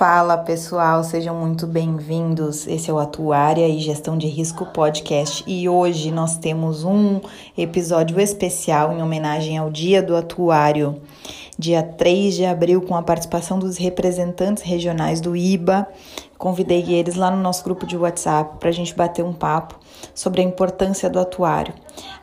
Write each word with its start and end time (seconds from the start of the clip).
Fala 0.00 0.38
pessoal, 0.38 1.04
sejam 1.04 1.36
muito 1.36 1.66
bem-vindos. 1.66 2.66
Esse 2.66 2.90
é 2.90 2.94
o 2.94 2.98
Atuária 2.98 3.68
e 3.68 3.78
Gestão 3.80 4.16
de 4.16 4.26
Risco 4.28 4.64
Podcast 4.64 5.44
e 5.46 5.68
hoje 5.68 6.10
nós 6.10 6.38
temos 6.38 6.84
um 6.84 7.20
episódio 7.54 8.18
especial 8.18 8.94
em 8.94 9.02
homenagem 9.02 9.58
ao 9.58 9.70
Dia 9.70 10.02
do 10.02 10.16
Atuário, 10.16 11.02
dia 11.58 11.82
3 11.82 12.34
de 12.34 12.46
abril, 12.46 12.80
com 12.80 12.96
a 12.96 13.02
participação 13.02 13.58
dos 13.58 13.76
representantes 13.76 14.62
regionais 14.62 15.20
do 15.20 15.36
IBA. 15.36 15.86
Convidei 16.38 16.82
eles 16.94 17.16
lá 17.16 17.30
no 17.30 17.36
nosso 17.36 17.62
grupo 17.62 17.86
de 17.86 17.98
WhatsApp 17.98 18.56
para 18.58 18.70
a 18.70 18.72
gente 18.72 18.94
bater 18.94 19.22
um 19.22 19.34
papo 19.34 19.78
sobre 20.14 20.40
a 20.40 20.44
importância 20.44 21.10
do 21.10 21.20
atuário. 21.20 21.74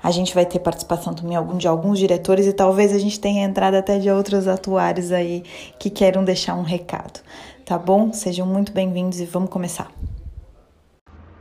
A 0.02 0.10
gente 0.10 0.34
vai 0.34 0.48
ter 0.48 0.58
participação 0.58 1.14
também 1.14 1.38
de 1.58 1.68
alguns 1.68 2.00
diretores 2.00 2.48
e 2.48 2.54
talvez 2.54 2.92
a 2.92 2.98
gente 2.98 3.20
tenha 3.20 3.46
entrada 3.46 3.78
até 3.78 4.00
de 4.00 4.10
outros 4.10 4.48
atuários 4.48 5.12
aí 5.12 5.44
que 5.78 5.92
queiram 5.92 6.24
deixar 6.24 6.56
um 6.56 6.64
recado 6.64 7.20
tá 7.68 7.78
bom? 7.78 8.14
Sejam 8.14 8.48
muito 8.48 8.72
bem-vindos 8.72 9.20
e 9.20 9.26
vamos 9.26 9.50
começar. 9.50 9.92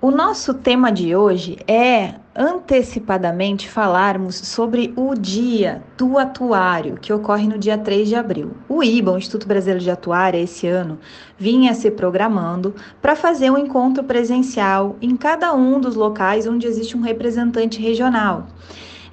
O 0.03 0.11
nosso 0.11 0.55
tema 0.55 0.91
de 0.91 1.15
hoje 1.15 1.57
é 1.69 2.15
antecipadamente 2.35 3.71
falarmos 3.71 4.35
sobre 4.35 4.93
o 4.97 5.15
Dia 5.15 5.85
do 5.97 6.19
Atuário, 6.19 6.97
que 6.97 7.13
ocorre 7.13 7.47
no 7.47 7.57
dia 7.57 7.79
3 7.79 8.09
de 8.09 8.17
abril. 8.17 8.57
O 8.69 8.83
IBA, 8.83 9.13
o 9.13 9.19
Instituto 9.19 9.47
Brasileiro 9.47 9.81
de 9.81 9.91
Atuária, 9.91 10.39
esse 10.39 10.67
ano, 10.67 10.99
vinha 11.39 11.73
se 11.75 11.93
programando 11.93 12.75
para 13.01 13.15
fazer 13.15 13.49
um 13.53 13.57
encontro 13.57 14.03
presencial 14.03 14.97
em 15.01 15.17
cada 15.17 15.55
um 15.55 15.81
dos 15.81 15.95
locais 15.95 16.45
onde 16.45 16.67
existe 16.67 16.97
um 16.97 17.03
representante 17.03 17.81
regional. 17.81 18.49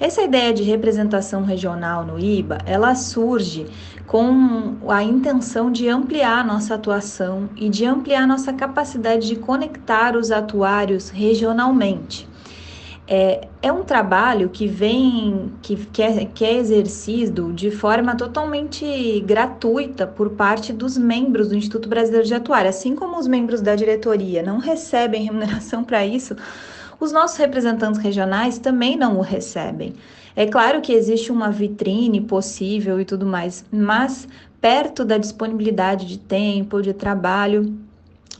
Essa 0.04 0.22
ideia 0.22 0.54
de 0.54 0.64
representação 0.64 1.46
regional 1.46 2.06
no 2.06 2.20
IBA, 2.20 2.58
ela 2.66 2.94
surge 2.94 3.68
com 4.06 4.76
a 4.90 5.02
intenção 5.02 5.72
de 5.72 5.88
ampliar 5.88 6.46
nossa 6.46 6.76
atuação 6.76 7.50
e 7.56 7.70
de 7.70 7.86
ampliar 7.86 8.28
nossa 8.28 8.52
capacidade 8.52 9.26
de 9.26 9.38
conectar 9.38 10.18
os 10.18 10.30
atuários 10.30 11.10
regionalmente. 11.10 12.28
É, 13.08 13.48
é 13.62 13.72
um 13.72 13.84
trabalho 13.86 14.50
que 14.50 14.68
vem, 14.68 15.54
que, 15.62 15.78
que, 15.78 16.02
é, 16.02 16.26
que 16.26 16.44
é 16.44 16.54
exercido 16.54 17.54
de 17.54 17.72
forma 17.72 18.14
totalmente 18.14 19.22
gratuita 19.22 20.06
por 20.06 20.32
parte 20.32 20.74
dos 20.74 20.98
membros 20.98 21.48
do 21.48 21.56
Instituto 21.56 21.88
Brasileiro 21.88 22.28
de 22.28 22.34
Atuário. 22.34 22.70
Assim 22.70 22.94
como 22.94 23.18
os 23.18 23.26
membros 23.26 23.62
da 23.62 23.74
diretoria 23.74 24.44
não 24.44 24.58
recebem 24.58 25.24
remuneração 25.24 25.82
para 25.86 26.06
isso, 26.06 26.36
os 27.00 27.12
nossos 27.12 27.38
representantes 27.38 28.00
regionais 28.00 28.58
também 28.58 28.96
não 28.96 29.18
o 29.18 29.22
recebem. 29.22 29.94
É 30.36 30.46
claro 30.46 30.82
que 30.82 30.94
existe 30.94 31.32
uma 31.32 31.52
vitrine 31.52 32.22
possível 32.22 33.00
e 33.00 33.06
tudo 33.06 33.26
mais, 33.26 33.64
mas 33.72 34.28
perto 34.60 35.06
da 35.06 35.18
disponibilidade 35.18 36.08
de 36.08 36.18
tempo, 36.18 36.82
de 36.82 36.94
trabalho, 36.94 37.78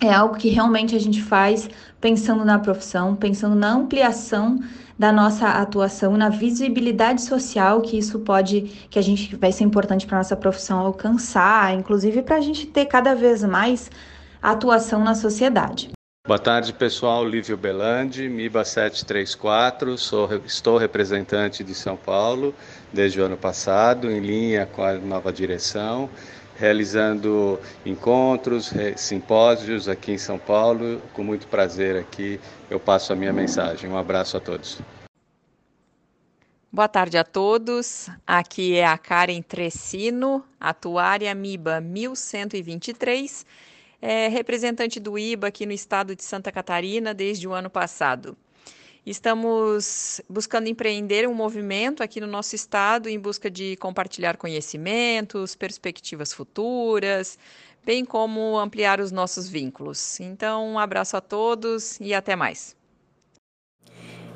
é 0.02 0.12
algo 0.12 0.36
que 0.36 0.50
realmente 0.50 0.96
a 0.96 1.00
gente 1.00 1.22
faz 1.22 1.70
pensando 2.02 2.44
na 2.44 2.60
profissão, 2.60 3.16
pensando 3.16 3.56
na 3.56 3.74
ampliação 3.74 4.60
da 4.98 5.12
nossa 5.12 5.48
atuação, 5.48 6.18
na 6.18 6.30
visibilidade 6.30 7.22
social 7.22 7.82
que 7.82 7.98
isso 7.98 8.20
pode, 8.20 8.88
que 8.90 9.00
a 9.00 9.02
gente 9.02 9.36
vai 9.36 9.52
ser 9.52 9.64
importante 9.64 10.06
para 10.06 10.18
nossa 10.18 10.36
profissão 10.36 10.80
alcançar, 10.80 11.74
inclusive 11.74 12.22
para 12.22 12.38
a 12.38 12.42
gente 12.42 12.66
ter 12.68 12.86
cada 12.86 13.16
vez 13.16 13.44
mais 13.44 13.90
atuação 14.42 15.04
na 15.04 15.16
sociedade. 15.16 15.92
Boa 16.26 16.40
tarde, 16.40 16.72
pessoal. 16.72 17.28
Lívio 17.28 17.58
Belandi, 17.58 18.30
MIBA 18.30 18.64
734. 18.64 19.98
Sou, 19.98 20.34
estou 20.46 20.78
representante 20.78 21.66
de 21.66 21.76
São 21.76 21.98
Paulo 21.98 22.56
desde 22.94 23.20
o 23.20 23.26
ano 23.26 23.36
passado, 23.36 24.10
em 24.10 24.22
linha 24.22 24.66
com 24.66 24.82
a 24.82 24.94
nova 24.94 25.34
direção, 25.34 26.10
realizando 26.56 27.60
encontros, 27.86 28.72
simpósios 28.96 29.90
aqui 29.90 30.14
em 30.14 30.18
São 30.18 30.40
Paulo. 30.40 31.02
Com 31.12 31.26
muito 31.26 31.46
prazer 31.48 31.98
aqui 31.98 32.40
eu 32.70 32.80
passo 32.80 33.12
a 33.12 33.18
minha 33.18 33.34
mensagem. 33.34 33.90
Um 33.90 33.98
abraço 33.98 34.38
a 34.38 34.40
todos. 34.40 34.80
Boa 36.72 36.88
tarde 36.88 37.18
a 37.18 37.26
todos. 37.26 38.10
Aqui 38.26 38.78
é 38.78 38.86
a 38.86 38.98
Karen 38.98 39.42
Trecino, 39.42 40.42
atuária 40.58 41.36
MIBA 41.36 41.82
1123 41.82 43.46
é 44.06 44.28
representante 44.28 45.00
do 45.00 45.18
IBA 45.18 45.48
aqui 45.48 45.66
no 45.66 45.72
estado 45.72 46.14
de 46.14 46.26
Santa 46.26 46.52
Catarina 46.52 47.14
desde 47.14 47.48
o 47.48 47.54
ano 47.54 47.70
passado. 47.70 48.36
Estamos 49.06 50.20
buscando 50.30 50.68
empreender 50.68 51.26
um 51.26 51.34
movimento 51.34 52.04
aqui 52.04 52.20
no 52.20 52.28
nosso 52.28 52.54
estado 52.54 53.08
em 53.08 53.18
busca 53.18 53.50
de 53.50 53.78
compartilhar 53.78 54.36
conhecimentos, 54.36 55.56
perspectivas 55.56 56.34
futuras, 56.34 57.40
bem 57.86 58.04
como 58.04 58.60
ampliar 58.60 59.00
os 59.00 59.10
nossos 59.10 59.48
vínculos. 59.48 60.20
Então, 60.20 60.68
um 60.68 60.80
abraço 60.80 61.16
a 61.16 61.22
todos 61.22 61.98
e 62.02 62.14
até 62.14 62.36
mais. 62.36 62.76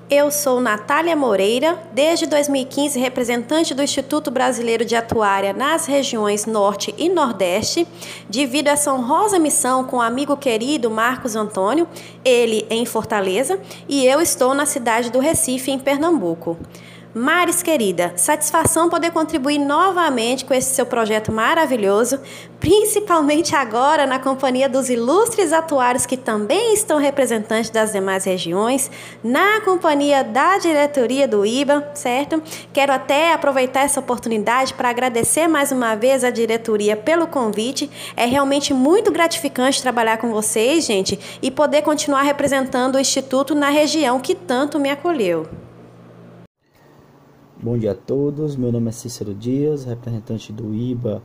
Eu 0.10 0.32
sou 0.32 0.62
Natália 0.62 1.18
Moreira, 1.18 1.78
desde 1.92 2.26
2015 2.28 2.98
representante 2.98 3.74
do 3.74 3.84
Instituto 3.84 4.32
Brasileiro 4.32 4.86
de 4.86 4.96
Atuária 4.96 5.52
nas 5.52 5.86
regiões 5.86 6.46
Norte 6.46 6.96
e 6.98 7.10
Nordeste. 7.10 7.86
Divido 8.30 8.70
essa 8.70 8.94
honrosa 8.94 9.38
missão 9.38 9.84
com 9.84 9.98
o 9.98 10.02
amigo 10.02 10.38
querido 10.38 10.90
Marcos 10.90 11.36
Antônio, 11.36 11.86
ele 12.24 12.66
em 12.70 12.86
Fortaleza, 12.86 13.60
e 13.90 14.06
eu 14.06 14.22
estou 14.22 14.54
na 14.54 14.66
cidade 14.66 15.12
do 15.12 15.20
Recife, 15.20 15.72
em 15.72 15.80
Pernambuco. 15.80 16.58
Maris 17.18 17.64
querida, 17.64 18.14
satisfação 18.16 18.90
poder 18.90 19.10
contribuir 19.10 19.58
novamente 19.58 20.46
com 20.46 20.54
esse 20.54 20.76
seu 20.76 20.86
projeto 20.86 21.32
maravilhoso, 21.32 22.20
principalmente 22.60 23.56
agora 23.56 24.06
na 24.06 24.20
companhia 24.20 24.70
dos 24.70 24.88
ilustres 24.88 25.52
atuários 25.52 26.06
que 26.06 26.16
também 26.16 26.76
estão 26.76 27.00
representantes 27.00 27.72
das 27.72 27.92
demais 27.92 28.24
regiões, 28.24 28.92
na 29.24 29.60
companhia 29.62 30.24
da 30.24 30.60
diretoria 30.60 31.28
do 31.28 31.44
IBA, 31.44 31.90
certo? 31.96 32.42
Quero 32.72 32.94
até 32.94 33.34
aproveitar 33.34 33.82
essa 33.82 34.00
oportunidade 34.00 34.76
para 34.76 34.90
agradecer 34.90 35.48
mais 35.48 35.72
uma 35.72 35.96
vez 35.96 36.24
à 36.24 36.30
diretoria 36.30 36.96
pelo 36.96 37.26
convite. 37.26 37.90
É 38.16 38.26
realmente 38.26 38.76
muito 38.76 39.12
gratificante 39.12 39.82
trabalhar 39.82 40.18
com 40.18 40.30
vocês, 40.30 40.86
gente, 40.86 41.20
e 41.42 41.50
poder 41.50 41.82
continuar 41.82 42.22
representando 42.22 42.96
o 42.96 43.00
Instituto 43.00 43.56
na 43.56 43.70
região 43.70 44.20
que 44.20 44.36
tanto 44.36 44.80
me 44.80 44.92
acolheu. 44.92 45.67
Bom 47.60 47.76
dia 47.76 47.94
a 47.94 47.96
todos, 47.96 48.56
meu 48.56 48.72
nome 48.72 48.90
é 48.90 48.92
Cícero 48.92 49.34
Dias, 49.34 49.84
representante 49.84 50.54
do 50.54 50.76
IBA 50.76 51.24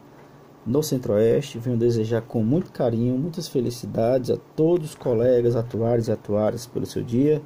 no 0.65 0.83
Centro-Oeste. 0.83 1.59
Venho 1.59 1.77
desejar 1.77 2.23
com 2.23 2.43
muito 2.43 2.73
carinho, 2.73 3.19
muitas 3.19 3.49
felicidades 3.49 4.31
a 4.31 4.39
todos 4.57 4.89
os 4.89 4.95
colegas 4.95 5.55
atuários 5.55 6.09
e 6.09 6.13
atuárias 6.13 6.65
pelo 6.65 6.87
seu 6.87 7.03
dia, 7.03 7.43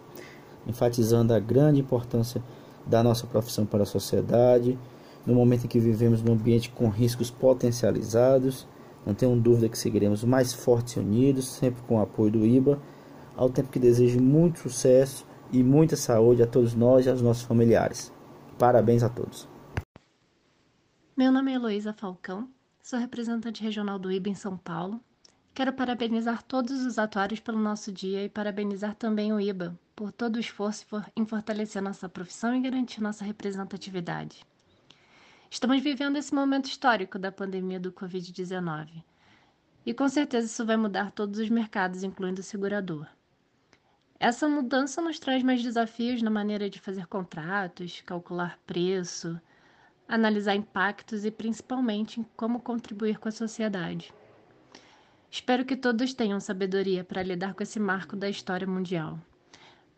enfatizando 0.69 1.35
a 1.35 1.41
grande 1.41 1.81
importância 1.81 2.41
da 2.87 3.03
nossa 3.03 3.27
profissão 3.27 3.67
para 3.67 3.83
a 3.83 3.87
sociedade, 3.87 4.79
no 5.27 5.35
momento 5.35 5.65
em 5.65 5.69
que 5.69 5.81
vivemos 5.81 6.23
num 6.23 6.35
ambiente 6.35 6.71
com 6.71 6.89
riscos 6.89 7.29
potencializados. 7.29 8.69
Não 9.05 9.15
tenho 9.15 9.35
dúvida 9.35 9.69
que 9.69 9.77
seguiremos 9.77 10.23
mais 10.23 10.53
fortes 10.53 10.95
e 10.95 11.01
unidos, 11.01 11.49
sempre 11.49 11.83
com 11.89 11.97
o 11.97 12.03
apoio 12.03 12.31
do 12.31 12.47
IBA, 12.47 12.79
ao 13.37 13.51
tempo 13.51 13.69
que 13.69 13.81
desejo 13.81 14.21
muito 14.21 14.61
sucesso 14.61 15.27
e 15.53 15.61
muita 15.61 15.97
saúde 15.97 16.41
a 16.41 16.47
todos 16.47 16.73
nós 16.73 17.05
e 17.05 17.11
aos 17.11 17.21
nossos 17.21 17.43
familiares. 17.43 18.15
Parabéns 18.59 19.03
a 19.03 19.09
todos. 19.11 19.47
Meu 21.15 21.31
nome 21.31 21.53
é 21.53 21.55
Heloísa 21.57 21.93
Falcão, 21.93 22.49
sou 22.83 22.99
representante 22.99 23.63
regional 23.63 23.99
do 23.99 24.11
IBA 24.11 24.31
em 24.31 24.35
São 24.35 24.57
Paulo. 24.57 24.99
Quero 25.53 25.73
parabenizar 25.73 26.43
todos 26.43 26.85
os 26.85 26.99
atuários 26.99 27.41
pelo 27.41 27.59
nosso 27.59 27.93
dia 27.93 28.25
e 28.25 28.29
parabenizar 28.29 28.95
também 28.95 29.33
o 29.33 29.41
IBA 29.41 29.79
por 29.95 30.11
todo 30.11 30.37
o 30.37 30.41
esforço 30.41 30.87
em 31.15 31.27
fortalecer 31.27 31.83
nossa 31.83 32.09
profissão 32.09 32.55
e 32.55 32.61
garantir 32.61 33.03
nossa 33.03 33.25
representatividade. 33.25 34.45
Estamos 35.51 35.83
vivendo 35.83 36.17
esse 36.17 36.35
momento 36.35 36.67
histórico 36.67 37.19
da 37.19 37.31
pandemia 37.31 37.81
do 37.81 37.93
Covid-19 37.93 39.03
e 39.85 39.95
com 39.95 40.09
certeza 40.09 40.47
isso 40.47 40.67
vai 40.67 40.77
mudar 40.77 41.13
todos 41.13 41.39
os 41.39 41.49
mercados, 41.49 42.03
incluindo 42.03 42.41
o 42.41 42.45
segurador. 42.45 43.07
Essa 44.19 44.49
mudança 44.49 45.03
nos 45.03 45.19
traz 45.19 45.43
mais 45.43 45.63
desafios 45.63 46.23
na 46.23 46.31
maneira 46.31 46.71
de 46.71 46.81
fazer 46.81 47.07
contratos, 47.07 48.03
calcular 48.05 48.59
preço, 48.67 49.39
analisar 50.09 50.55
impactos 50.55 51.27
e 51.27 51.31
principalmente 51.31 52.21
em 52.21 52.27
como 52.35 52.61
contribuir 52.61 53.19
com 53.19 53.29
a 53.29 53.33
sociedade. 53.33 54.13
Espero 55.31 55.67
que 55.67 55.77
todos 55.77 56.15
tenham 56.15 56.41
sabedoria 56.41 57.05
para 57.05 57.23
lidar 57.23 57.53
com 57.53 57.63
esse 57.63 57.79
marco 57.79 58.17
da 58.17 58.29
história 58.29 58.67
mundial. 58.67 59.19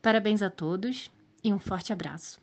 Parabéns 0.03 0.43
a 0.43 0.50
todos 0.50 1.11
e 1.44 1.53
um 1.53 1.61
forte 1.61 1.93
abraço. 1.93 2.41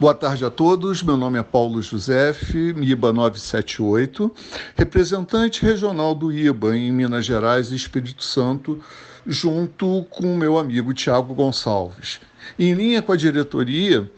Boa 0.00 0.14
tarde 0.14 0.44
a 0.44 0.50
todos. 0.50 1.02
Meu 1.02 1.16
nome 1.16 1.38
é 1.38 1.42
Paulo 1.44 1.80
José, 1.80 2.34
IBA 2.52 3.12
978, 3.12 4.34
representante 4.76 5.62
regional 5.62 6.14
do 6.14 6.32
IBA 6.32 6.76
em 6.76 6.90
Minas 6.90 7.24
Gerais 7.24 7.70
e 7.70 7.76
Espírito 7.76 8.24
Santo 8.24 8.82
junto 9.28 10.06
com 10.08 10.34
o 10.34 10.36
meu 10.36 10.58
amigo 10.58 10.94
Tiago 10.94 11.34
Gonçalves. 11.34 12.18
Em 12.58 12.72
linha 12.72 13.02
com 13.02 13.12
a 13.12 13.16
diretoria, 13.16 14.10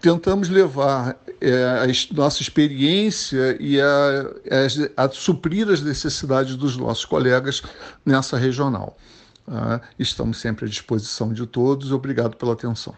tentamos 0.00 0.48
levar 0.48 1.18
é, 1.40 1.82
a 1.82 2.14
nossa 2.14 2.40
experiência 2.40 3.56
e 3.58 3.80
a, 3.80 3.84
a, 4.96 5.04
a, 5.04 5.10
suprir 5.10 5.68
as 5.68 5.82
necessidades 5.82 6.54
dos 6.54 6.76
nossos 6.76 7.04
colegas 7.04 7.60
nessa 8.06 8.38
regional. 8.38 8.96
Uh, 9.48 9.84
estamos 9.98 10.38
sempre 10.38 10.66
à 10.66 10.68
disposição 10.68 11.32
de 11.32 11.44
todos. 11.44 11.90
Obrigado 11.90 12.36
pela 12.36 12.52
atenção. 12.52 12.94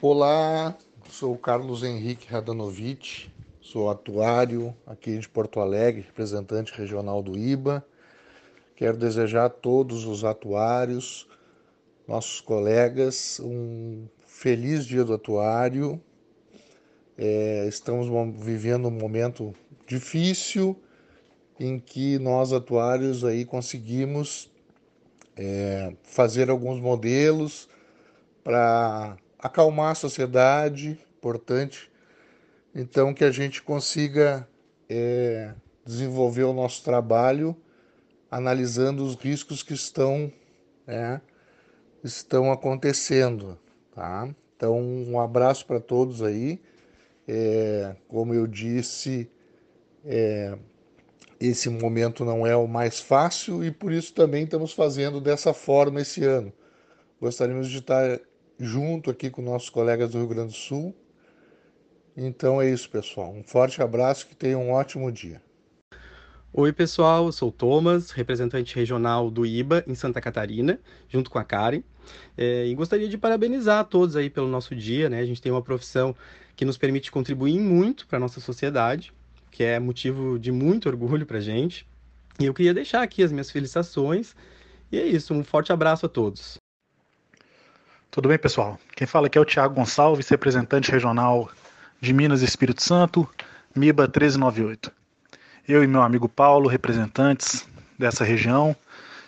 Olá, 0.00 0.76
sou 1.10 1.36
Carlos 1.36 1.82
Henrique 1.82 2.30
Radanovic, 2.30 3.28
sou 3.60 3.90
atuário 3.90 4.72
aqui 4.86 5.18
de 5.18 5.28
Porto 5.28 5.58
Alegre, 5.58 6.02
representante 6.02 6.72
regional 6.78 7.20
do 7.20 7.36
IBA. 7.36 7.84
Quero 8.76 8.98
desejar 8.98 9.46
a 9.46 9.48
todos 9.48 10.04
os 10.04 10.22
atuários, 10.22 11.26
nossos 12.06 12.42
colegas, 12.42 13.40
um 13.42 14.06
feliz 14.26 14.84
dia 14.84 15.02
do 15.02 15.14
atuário. 15.14 15.98
É, 17.16 17.64
estamos 17.66 18.06
vivendo 18.38 18.88
um 18.88 18.90
momento 18.90 19.54
difícil 19.86 20.78
em 21.58 21.78
que 21.78 22.18
nós 22.18 22.52
atuários 22.52 23.24
aí 23.24 23.46
conseguimos 23.46 24.52
é, 25.34 25.94
fazer 26.02 26.50
alguns 26.50 26.78
modelos 26.78 27.70
para 28.44 29.16
acalmar 29.38 29.92
a 29.92 29.94
sociedade, 29.94 30.98
importante. 31.16 31.90
Então 32.74 33.14
que 33.14 33.24
a 33.24 33.30
gente 33.30 33.62
consiga 33.62 34.46
é, 34.86 35.54
desenvolver 35.82 36.44
o 36.44 36.52
nosso 36.52 36.84
trabalho 36.84 37.56
analisando 38.30 39.04
os 39.04 39.14
riscos 39.14 39.62
que 39.62 39.74
estão 39.74 40.32
é, 40.86 41.20
estão 42.02 42.52
acontecendo, 42.52 43.58
tá? 43.94 44.28
Então 44.56 44.80
um 44.80 45.20
abraço 45.20 45.66
para 45.66 45.80
todos 45.80 46.22
aí. 46.22 46.60
É, 47.28 47.96
como 48.08 48.32
eu 48.34 48.46
disse, 48.46 49.28
é, 50.04 50.56
esse 51.40 51.68
momento 51.68 52.24
não 52.24 52.46
é 52.46 52.56
o 52.56 52.66
mais 52.66 53.00
fácil 53.00 53.64
e 53.64 53.70
por 53.70 53.92
isso 53.92 54.14
também 54.14 54.44
estamos 54.44 54.72
fazendo 54.72 55.20
dessa 55.20 55.52
forma 55.52 56.00
esse 56.00 56.24
ano. 56.24 56.52
Gostaríamos 57.20 57.68
de 57.68 57.78
estar 57.78 58.20
junto 58.58 59.10
aqui 59.10 59.30
com 59.30 59.42
nossos 59.42 59.68
colegas 59.68 60.10
do 60.10 60.18
Rio 60.18 60.28
Grande 60.28 60.52
do 60.52 60.58
Sul. 60.58 60.94
Então 62.16 62.62
é 62.62 62.70
isso, 62.70 62.88
pessoal. 62.88 63.30
Um 63.30 63.42
forte 63.42 63.82
abraço, 63.82 64.26
que 64.26 64.34
tenham 64.34 64.62
um 64.62 64.72
ótimo 64.72 65.10
dia. 65.12 65.42
Oi, 66.58 66.72
pessoal, 66.72 67.26
eu 67.26 67.32
sou 67.32 67.50
o 67.50 67.52
Thomas, 67.52 68.12
representante 68.12 68.74
regional 68.74 69.30
do 69.30 69.44
IBA 69.44 69.84
em 69.86 69.94
Santa 69.94 70.22
Catarina, 70.22 70.80
junto 71.06 71.28
com 71.28 71.38
a 71.38 71.44
Karen. 71.44 71.82
É, 72.34 72.66
e 72.66 72.74
gostaria 72.74 73.10
de 73.10 73.18
parabenizar 73.18 73.80
a 73.80 73.84
todos 73.84 74.16
aí 74.16 74.30
pelo 74.30 74.48
nosso 74.48 74.74
dia, 74.74 75.10
né? 75.10 75.20
A 75.20 75.26
gente 75.26 75.42
tem 75.42 75.52
uma 75.52 75.60
profissão 75.60 76.16
que 76.56 76.64
nos 76.64 76.78
permite 76.78 77.12
contribuir 77.12 77.60
muito 77.60 78.06
para 78.06 78.16
a 78.16 78.20
nossa 78.20 78.40
sociedade, 78.40 79.12
que 79.50 79.62
é 79.64 79.78
motivo 79.78 80.38
de 80.38 80.50
muito 80.50 80.88
orgulho 80.88 81.26
para 81.26 81.36
a 81.36 81.42
gente. 81.42 81.86
E 82.40 82.46
eu 82.46 82.54
queria 82.54 82.72
deixar 82.72 83.02
aqui 83.02 83.22
as 83.22 83.30
minhas 83.30 83.50
felicitações. 83.50 84.34
E 84.90 84.98
é 84.98 85.04
isso, 85.04 85.34
um 85.34 85.44
forte 85.44 85.74
abraço 85.74 86.06
a 86.06 86.08
todos. 86.08 86.56
Tudo 88.10 88.30
bem, 88.30 88.38
pessoal? 88.38 88.80
Quem 88.94 89.06
fala 89.06 89.26
aqui 89.26 89.36
é 89.36 89.40
o 89.42 89.44
Tiago 89.44 89.74
Gonçalves, 89.74 90.26
representante 90.30 90.90
regional 90.90 91.50
de 92.00 92.14
Minas 92.14 92.40
e 92.40 92.46
Espírito 92.46 92.82
Santo, 92.82 93.28
MIBA 93.74 94.04
1398. 94.04 95.05
Eu 95.68 95.82
e 95.82 95.86
meu 95.88 96.00
amigo 96.00 96.28
Paulo, 96.28 96.68
representantes 96.68 97.66
dessa 97.98 98.22
região, 98.22 98.76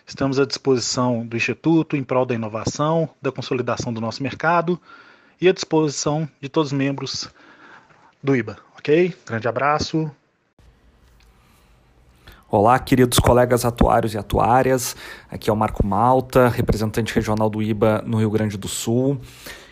estamos 0.06 0.38
à 0.38 0.46
disposição 0.46 1.26
do 1.26 1.36
Instituto 1.36 1.96
em 1.96 2.04
prol 2.04 2.24
da 2.24 2.32
inovação, 2.32 3.08
da 3.20 3.32
consolidação 3.32 3.92
do 3.92 4.00
nosso 4.00 4.22
mercado 4.22 4.80
e 5.40 5.48
à 5.48 5.52
disposição 5.52 6.28
de 6.40 6.48
todos 6.48 6.70
os 6.70 6.78
membros 6.78 7.28
do 8.22 8.36
IBA, 8.36 8.56
ok? 8.78 9.12
Grande 9.26 9.48
abraço. 9.48 10.08
Olá, 12.48 12.78
queridos 12.78 13.18
colegas 13.18 13.64
atuários 13.64 14.14
e 14.14 14.18
atuárias. 14.18 14.94
Aqui 15.28 15.50
é 15.50 15.52
o 15.52 15.56
Marco 15.56 15.84
Malta, 15.84 16.46
representante 16.48 17.12
regional 17.12 17.50
do 17.50 17.60
IBA 17.60 18.04
no 18.06 18.16
Rio 18.16 18.30
Grande 18.30 18.56
do 18.56 18.68
Sul. 18.68 19.20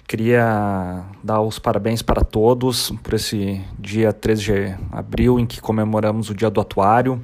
Queria 0.09 1.03
dar 1.23 1.41
os 1.41 1.59
parabéns 1.59 2.01
para 2.01 2.23
todos 2.23 2.93
por 3.03 3.15
esse 3.15 3.61
dia 3.77 4.13
13 4.13 4.43
de 4.43 4.75
abril 4.93 5.41
em 5.41 5.45
que 5.45 5.61
comemoramos 5.61 6.31
o 6.31 6.35
Dia 6.35 6.49
do 6.49 6.61
Atuário, 6.61 7.21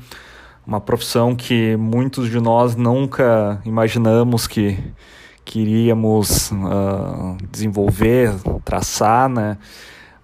uma 0.67 0.81
profissão 0.81 1.37
que 1.37 1.76
muitos 1.76 2.29
de 2.29 2.40
nós 2.40 2.75
nunca 2.75 3.62
imaginamos 3.64 4.49
que 4.49 4.76
queríamos 5.44 6.50
uh, 6.50 7.37
desenvolver, 7.52 8.34
traçar, 8.64 9.28
né? 9.28 9.58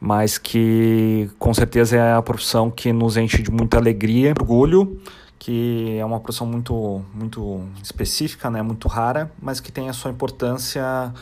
mas 0.01 0.37
que 0.37 1.31
com 1.39 1.55
certeza 1.55 1.97
é 1.97 2.13
a 2.13 2.23
profissão 2.23 2.73
que 2.73 2.93
nos 2.93 3.17
enche 3.17 3.41
de 3.41 3.53
muita 3.53 3.77
alegria, 3.77 4.35
orgulho, 4.37 5.01
que 5.39 5.97
é 5.97 6.05
uma 6.05 6.19
profissão 6.19 6.47
muito, 6.47 7.03
muito 7.15 7.61
específica, 7.81 8.51
né, 8.51 8.63
muito 8.63 8.89
rara, 8.89 9.31
mas 9.41 9.61
que 9.61 9.71
tem 9.71 9.89
a 9.89 9.93
sua 9.93 10.11
importância 10.11 11.13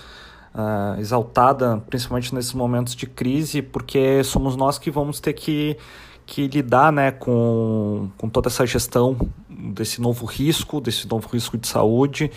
uh, 0.56 0.98
exaltada, 0.98 1.82
principalmente 1.88 2.34
nesses 2.34 2.54
momentos 2.54 2.96
de 2.96 3.06
crise, 3.06 3.60
porque 3.60 4.24
somos 4.24 4.56
nós 4.56 4.78
que 4.78 4.90
vamos 4.90 5.20
ter 5.20 5.34
que, 5.34 5.76
que 6.24 6.48
lidar 6.48 6.90
né, 6.90 7.10
com, 7.10 8.08
com 8.16 8.28
toda 8.28 8.48
essa 8.48 8.66
gestão 8.66 9.16
desse 9.48 10.00
novo 10.00 10.24
risco, 10.24 10.80
desse 10.80 11.08
novo 11.08 11.28
risco 11.28 11.58
de 11.58 11.68
saúde, 11.68 12.30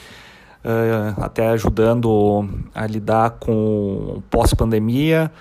uh, 0.66 1.22
até 1.24 1.48
ajudando 1.50 2.48
a 2.76 2.86
lidar 2.86 3.32
com 3.32 4.22
pós-pandemia, 4.30 5.32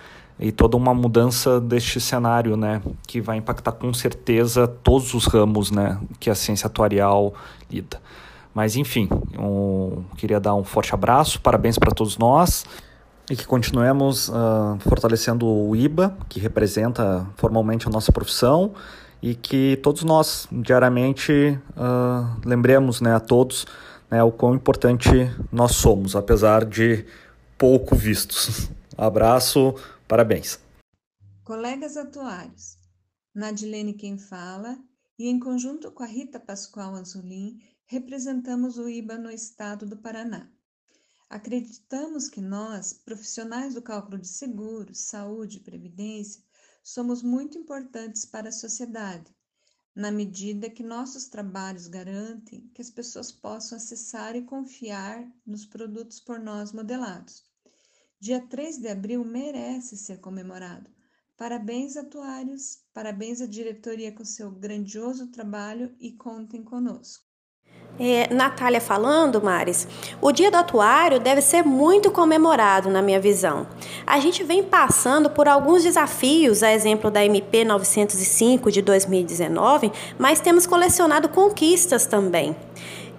e 0.40 0.52
toda 0.52 0.76
uma 0.76 0.94
mudança 0.94 1.60
deste 1.60 2.00
cenário, 2.00 2.56
né, 2.56 2.80
que 3.08 3.20
vai 3.20 3.38
impactar 3.38 3.72
com 3.72 3.92
certeza 3.92 4.69
todos 4.69 5.12
os 5.12 5.26
ramos, 5.26 5.72
né, 5.72 5.98
que 6.20 6.30
a 6.30 6.34
ciência 6.34 6.69
atuarial 6.69 7.34
lida. 7.69 8.00
Mas 8.54 8.76
enfim, 8.76 9.08
eu 9.32 10.04
queria 10.16 10.40
dar 10.40 10.54
um 10.54 10.64
forte 10.64 10.94
abraço, 10.94 11.40
parabéns 11.40 11.78
para 11.78 11.92
todos 11.92 12.16
nós 12.18 12.64
e 13.30 13.36
que 13.36 13.46
continuemos 13.46 14.28
uh, 14.28 14.78
fortalecendo 14.80 15.46
o 15.46 15.76
IBA, 15.76 16.16
que 16.28 16.40
representa 16.40 17.26
formalmente 17.36 17.86
a 17.86 17.90
nossa 17.90 18.10
profissão, 18.10 18.72
e 19.20 19.34
que 19.34 19.78
todos 19.82 20.02
nós 20.02 20.48
diariamente 20.50 21.60
uh, 21.76 22.40
lembremos 22.42 23.02
né, 23.02 23.14
a 23.14 23.20
todos 23.20 23.66
né, 24.10 24.22
o 24.22 24.32
quão 24.32 24.54
importante 24.54 25.10
nós 25.52 25.72
somos, 25.72 26.16
apesar 26.16 26.64
de 26.64 27.04
pouco 27.58 27.94
vistos. 27.94 28.70
Abraço, 28.96 29.74
Parabéns. 30.08 30.58
Colegas 31.44 31.98
atuários, 31.98 32.78
Nadilene 33.34 33.92
quem 33.92 34.18
fala 34.18 34.78
e 35.18 35.28
em 35.28 35.38
conjunto 35.38 35.92
com 35.92 36.02
a 36.02 36.06
Rita 36.06 36.40
Pascoal 36.40 36.94
Anzolim, 36.94 37.58
representamos 37.90 38.76
o 38.76 38.87
IBA 38.87 39.16
no 39.16 39.30
estado 39.30 39.87
do 39.87 39.97
Paraná. 39.97 40.47
Acreditamos 41.30 42.28
que 42.28 42.38
nós, 42.38 42.92
profissionais 42.92 43.73
do 43.73 43.80
cálculo 43.80 44.18
de 44.18 44.28
seguros, 44.28 44.99
saúde 44.99 45.57
e 45.57 45.61
previdência, 45.61 46.42
somos 46.85 47.23
muito 47.23 47.57
importantes 47.57 48.26
para 48.26 48.50
a 48.50 48.52
sociedade, 48.52 49.35
na 49.95 50.11
medida 50.11 50.68
que 50.68 50.83
nossos 50.83 51.28
trabalhos 51.28 51.87
garantem 51.87 52.71
que 52.75 52.83
as 52.83 52.90
pessoas 52.90 53.33
possam 53.33 53.78
acessar 53.78 54.37
e 54.37 54.42
confiar 54.42 55.26
nos 55.47 55.64
produtos 55.64 56.21
por 56.21 56.38
nós 56.38 56.73
modelados. 56.73 57.42
Dia 58.21 58.47
3 58.47 58.78
de 58.78 58.88
abril 58.88 59.25
merece 59.25 59.97
ser 59.97 60.21
comemorado. 60.21 60.90
Parabéns, 61.38 61.97
atuários, 61.97 62.80
parabéns 62.92 63.40
à 63.40 63.47
diretoria 63.47 64.12
com 64.12 64.26
seu 64.26 64.50
grandioso 64.50 65.28
trabalho 65.28 65.97
e 65.99 66.12
contem 66.12 66.62
conosco. 66.62 67.27
É, 68.00 68.33
Natália 68.33 68.81
falando, 68.81 69.43
Maris, 69.43 69.88
o 70.21 70.31
Dia 70.31 70.52
do 70.52 70.57
Atuário 70.57 71.19
deve 71.19 71.40
ser 71.40 71.64
muito 71.64 72.12
comemorado, 72.12 72.88
na 72.88 73.02
minha 73.02 73.19
visão. 73.19 73.67
A 74.07 74.21
gente 74.21 74.45
vem 74.45 74.62
passando 74.62 75.28
por 75.28 75.49
alguns 75.49 75.83
desafios, 75.83 76.62
a 76.62 76.73
exemplo 76.73 77.11
da 77.11 77.25
MP 77.25 77.64
905 77.64 78.71
de 78.71 78.83
2019, 78.83 79.90
mas 80.17 80.38
temos 80.38 80.64
colecionado 80.64 81.28
conquistas 81.28 82.07
também. 82.07 82.55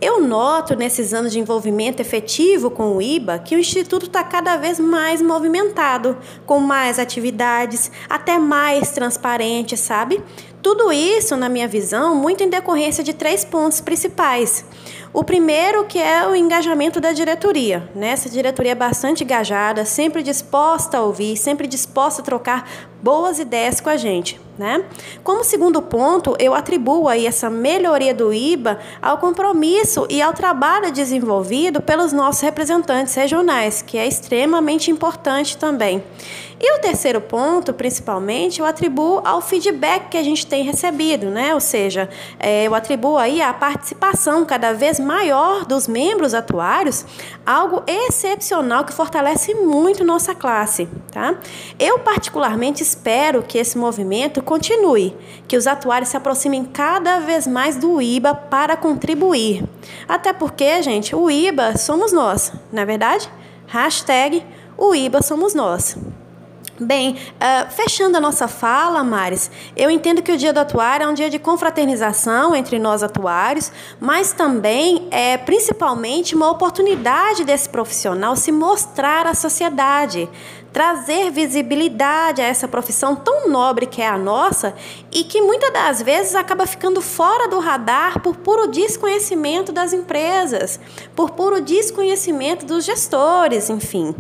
Eu 0.02 0.22
noto 0.22 0.78
nesses 0.78 1.14
anos 1.14 1.34
de 1.34 1.40
envolvimento 1.40 2.02
efetivo 2.02 2.72
com 2.72 2.96
o 2.96 3.02
IBA 3.02 3.40
que 3.40 3.54
o 3.54 3.60
Instituto 3.60 4.06
está 4.06 4.24
cada 4.24 4.56
vez 4.56 4.80
mais 4.80 5.22
movimentado, 5.22 6.18
com 6.46 6.60
mais 6.62 6.98
atividades, 6.98 7.92
até 8.10 8.40
mais 8.40 8.92
transparente, 8.92 9.76
sabe? 9.76 10.24
Tudo 10.62 10.92
isso, 10.92 11.38
na 11.38 11.48
minha 11.48 11.68
visão, 11.68 12.16
muito 12.16 12.44
em 12.44 12.50
decorrência 12.50 13.04
de 13.04 13.14
três 13.14 13.46
pontos 13.46 13.80
principais. 13.80 14.66
O 15.12 15.24
primeiro 15.24 15.86
que 15.86 15.98
é 15.98 16.28
o 16.28 16.36
engajamento 16.36 17.00
da 17.00 17.12
diretoria. 17.12 17.90
Né? 17.96 18.10
Essa 18.10 18.30
diretoria 18.30 18.74
é 18.74 18.76
bastante 18.76 19.24
engajada, 19.24 19.84
sempre 19.84 20.22
disposta 20.22 20.98
a 20.98 21.02
ouvir, 21.02 21.36
sempre 21.36 21.66
disposta 21.66 22.22
a 22.22 22.26
trocar 22.26 22.70
boas 23.02 23.40
ideias 23.40 23.80
com 23.80 23.90
a 23.90 23.98
gente. 23.98 24.40
Né? 24.58 24.84
Como 25.24 25.44
segundo 25.44 25.82
ponto, 25.82 26.36
eu 26.38 26.54
atribuo 26.54 27.08
aí 27.08 27.26
essa 27.26 27.50
melhoria 27.50 28.14
do 28.14 28.34
IBA 28.34 28.78
ao 29.02 29.18
compromisso 29.18 30.06
e 30.10 30.22
ao 30.22 30.34
trabalho 30.34 30.92
desenvolvido 30.92 31.82
pelos 31.82 32.12
nossos 32.12 32.42
representantes 32.42 33.16
regionais, 33.16 33.82
que 33.82 33.98
é 33.98 34.06
extremamente 34.06 34.92
importante 34.92 35.58
também. 35.58 36.04
E 36.60 36.76
o 36.76 36.82
terceiro 36.82 37.22
ponto, 37.22 37.74
principalmente, 37.74 38.60
eu 38.60 38.66
atribuo 38.66 39.22
ao 39.24 39.42
feedback 39.42 40.10
que 40.10 40.18
a 40.18 40.24
gente 40.24 40.46
tem 40.50 40.64
recebido, 40.64 41.28
né? 41.28 41.54
Ou 41.54 41.60
seja, 41.60 42.10
é, 42.40 42.66
eu 42.66 42.76
atribuo 42.76 43.18
aí 43.18 43.42
a 43.42 43.54
participação 43.54 44.44
cada 44.46 44.74
vez 44.74 45.00
maior 45.00 45.66
dos 45.66 45.88
membros 45.88 46.34
atuários, 46.34 47.06
algo 47.46 47.84
excepcional 47.88 48.84
que 48.84 48.92
fortalece 48.92 49.54
muito 49.54 50.04
nossa 50.04 50.36
classe, 50.36 50.90
tá? 51.12 51.36
Eu 51.78 52.00
particularmente 52.00 52.84
espero 52.84 53.44
que 53.44 53.58
esse 53.58 53.78
movimento 53.78 54.42
continue, 54.42 55.16
que 55.48 55.56
os 55.56 55.68
atuários 55.68 56.10
se 56.10 56.18
aproximem 56.18 56.66
cada 56.66 57.20
vez 57.20 57.48
mais 57.48 57.78
do 57.78 58.02
IBA 58.02 58.34
para 58.34 58.76
contribuir. 58.76 59.64
Até 60.08 60.34
porque, 60.34 60.82
gente, 60.82 61.16
o 61.16 61.30
IBA 61.30 61.78
somos 61.78 62.12
nós, 62.12 62.52
não 62.74 62.82
é 62.82 62.86
verdade? 62.86 63.30
Hashtag 63.68 64.44
o 64.76 64.96
IBA 64.96 65.22
somos 65.22 65.54
nós. 65.54 65.98
Bem, 66.82 67.12
uh, 67.12 67.70
fechando 67.70 68.16
a 68.16 68.22
nossa 68.22 68.48
fala, 68.48 69.04
Maris, 69.04 69.52
eu 69.76 69.92
entendo 69.92 70.22
que 70.22 70.32
o 70.32 70.38
Dia 70.38 70.54
do 70.54 70.62
Atuário 70.62 71.04
é 71.04 71.10
um 71.10 71.14
dia 71.14 71.30
de 71.30 71.38
confraternização 71.38 72.56
entre 72.56 72.80
nós 72.80 73.04
atuários, 73.04 73.70
mas 74.00 74.32
também 74.32 75.06
é 75.12 75.38
principalmente 75.38 76.34
uma 76.34 76.50
oportunidade 76.50 77.44
desse 77.44 77.68
profissional 77.68 78.34
se 78.38 78.50
mostrar 78.50 79.28
à 79.28 79.34
sociedade, 79.34 80.30
trazer 80.72 81.32
visibilidade 81.32 82.42
a 82.42 82.46
essa 82.46 82.68
profissão 82.68 83.16
tão 83.16 83.50
nobre 83.50 83.86
que 83.86 84.02
é 84.02 84.08
a 84.08 84.18
nossa 84.18 84.74
e 85.12 85.24
que 85.24 85.42
muitas 85.42 85.72
das 85.72 86.02
vezes 86.02 86.36
acaba 86.36 86.66
ficando 86.66 87.02
fora 87.02 87.48
do 87.48 87.60
radar 87.60 88.20
por 88.22 88.38
puro 88.38 88.68
desconhecimento 88.68 89.72
das 89.72 89.94
empresas, 89.94 90.80
por 91.16 91.32
puro 91.32 91.62
desconhecimento 91.62 92.66
dos 92.66 92.86
gestores, 92.86 93.70
enfim. 93.70 94.10
Uh, 94.10 94.16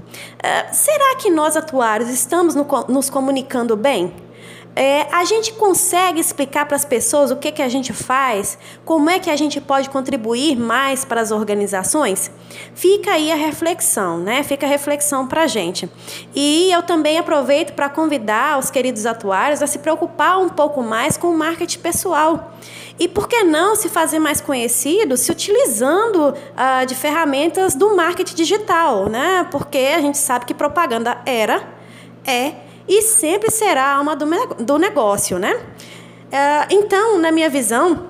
será 0.74 1.16
que 1.18 1.30
nós 1.30 1.56
atuários 1.56 2.10
estamos 2.10 2.56
no, 2.56 2.66
nos 2.88 3.10
comunicando 3.10 3.76
bem? 3.76 4.29
É, 4.76 5.08
a 5.12 5.26
gente 5.26 5.54
consegue 5.54 6.20
explicar 6.22 6.66
para 6.66 6.76
as 6.76 6.86
pessoas 6.86 7.32
o 7.32 7.36
que, 7.36 7.52
que 7.52 7.62
a 7.62 7.68
gente 7.68 7.92
faz? 7.92 8.58
Como 8.86 9.10
é 9.10 9.20
que 9.20 9.30
a 9.30 9.36
gente 9.36 9.60
pode 9.60 9.90
contribuir 9.90 10.56
mais 10.58 11.04
para 11.04 11.20
as 11.20 11.32
organizações? 11.32 12.32
Fica 12.74 13.12
aí 13.12 13.32
a 13.32 13.36
reflexão, 13.36 14.20
né? 14.20 14.42
Fica 14.44 14.66
a 14.66 14.70
reflexão 14.70 15.28
para 15.28 15.44
a 15.44 15.48
gente. 15.48 15.90
E 16.34 16.72
eu 16.72 16.82
também 16.84 17.18
aproveito 17.18 17.74
para 17.74 17.90
convidar 17.90 18.58
os 18.58 18.70
queridos 18.70 19.06
atuários 19.06 19.62
a 19.62 19.68
se 19.68 19.80
preocupar 19.80 20.40
um 20.40 20.50
pouco 20.50 20.82
mais 20.82 21.18
com 21.18 21.28
o 21.28 21.38
marketing 21.38 21.80
pessoal. 21.80 22.54
E 22.98 23.08
por 23.08 23.28
que 23.28 23.44
não 23.44 23.76
se 23.76 23.90
fazer 23.90 24.20
mais 24.20 24.40
conhecido 24.40 25.18
se 25.18 25.32
utilizando 25.32 26.30
uh, 26.30 26.86
de 26.86 26.96
ferramentas 26.96 27.74
do 27.74 27.96
marketing 27.96 28.36
digital, 28.36 29.08
né? 29.08 29.48
Porque 29.50 29.78
a 29.96 30.02
gente 30.02 30.18
sabe 30.18 30.46
que 30.46 30.54
propaganda 30.54 31.18
era, 31.26 31.64
é 32.26 32.69
e 32.90 33.04
sempre 33.04 33.52
será 33.52 33.84
a 33.84 33.96
alma 33.96 34.16
do 34.16 34.80
negócio, 34.80 35.38
né? 35.38 35.58
É, 36.32 36.68
então, 36.72 37.20
na 37.20 37.32
minha 37.32 37.50
visão, 37.50 38.08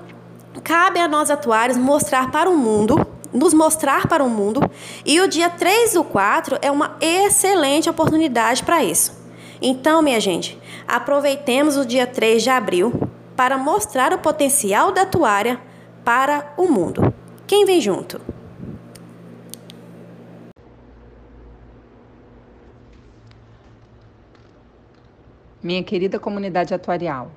cabe 0.63 0.99
a 0.99 1.07
nós 1.07 1.29
atuários 1.29 1.77
mostrar 1.77 2.31
para 2.31 2.49
o 2.49 2.57
mundo 2.57 3.05
nos 3.33 3.53
mostrar 3.53 4.07
para 4.07 4.23
o 4.23 4.29
mundo, 4.29 4.61
e 5.05 5.21
o 5.21 5.27
dia 5.27 5.49
3 5.49 5.93
do 5.93 6.03
4 6.03 6.57
é 6.61 6.71
uma 6.71 6.97
excelente 6.99 7.89
oportunidade 7.89 8.63
para 8.63 8.83
isso. 8.83 9.13
Então, 9.61 10.01
minha 10.01 10.19
gente, 10.19 10.59
aproveitemos 10.87 11.77
o 11.77 11.85
dia 11.85 12.07
3 12.07 12.41
de 12.41 12.49
abril 12.49 12.93
para 13.35 13.57
mostrar 13.57 14.13
o 14.13 14.19
potencial 14.19 14.91
da 14.91 15.03
atuária 15.03 15.59
para 16.03 16.53
o 16.57 16.67
mundo. 16.67 17.13
Quem 17.45 17.65
vem 17.65 17.79
junto? 17.81 18.19
Minha 25.69 25.83
querida 25.83 26.17
comunidade 26.17 26.73
atuarial. 26.73 27.31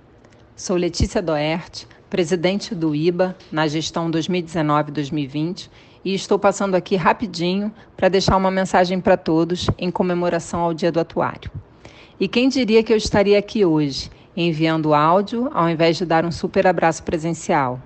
Sou 0.57 0.75
Letícia 0.75 1.21
Doert, 1.21 1.85
presidente 2.09 2.75
do 2.75 2.95
IBA 2.95 3.37
na 3.53 3.69
gestão 3.69 4.11
2019-2020 4.11 5.69
e 6.03 6.15
estou 6.15 6.39
passando 6.39 6.75
aqui 6.75 6.97
rapidinho 6.97 7.71
para 7.95 8.09
deixar 8.09 8.39
uma 8.39 8.51
mensagem 8.51 8.99
para 8.99 9.19
todos 9.19 9.67
em 9.77 9.91
comemoração 9.91 10.61
ao 10.61 10.73
Dia 10.73 10.91
do 10.91 10.99
Atuário. 10.99 11.51
E 12.19 12.27
quem 12.27 12.49
diria 12.49 12.83
que 12.83 12.91
eu 12.91 12.97
estaria 12.97 13.39
aqui 13.39 13.67
hoje, 13.67 14.11
enviando 14.35 14.95
áudio 14.95 15.51
ao 15.53 15.69
invés 15.69 15.99
de 15.99 16.07
dar 16.07 16.25
um 16.25 16.33
super 16.33 16.67
abraço 16.67 17.03
presencial? 17.03 17.83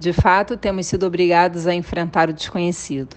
De 0.00 0.12
fato, 0.12 0.56
temos 0.56 0.88
sido 0.88 1.06
obrigados 1.06 1.68
a 1.68 1.72
enfrentar 1.72 2.28
o 2.28 2.32
desconhecido. 2.32 3.14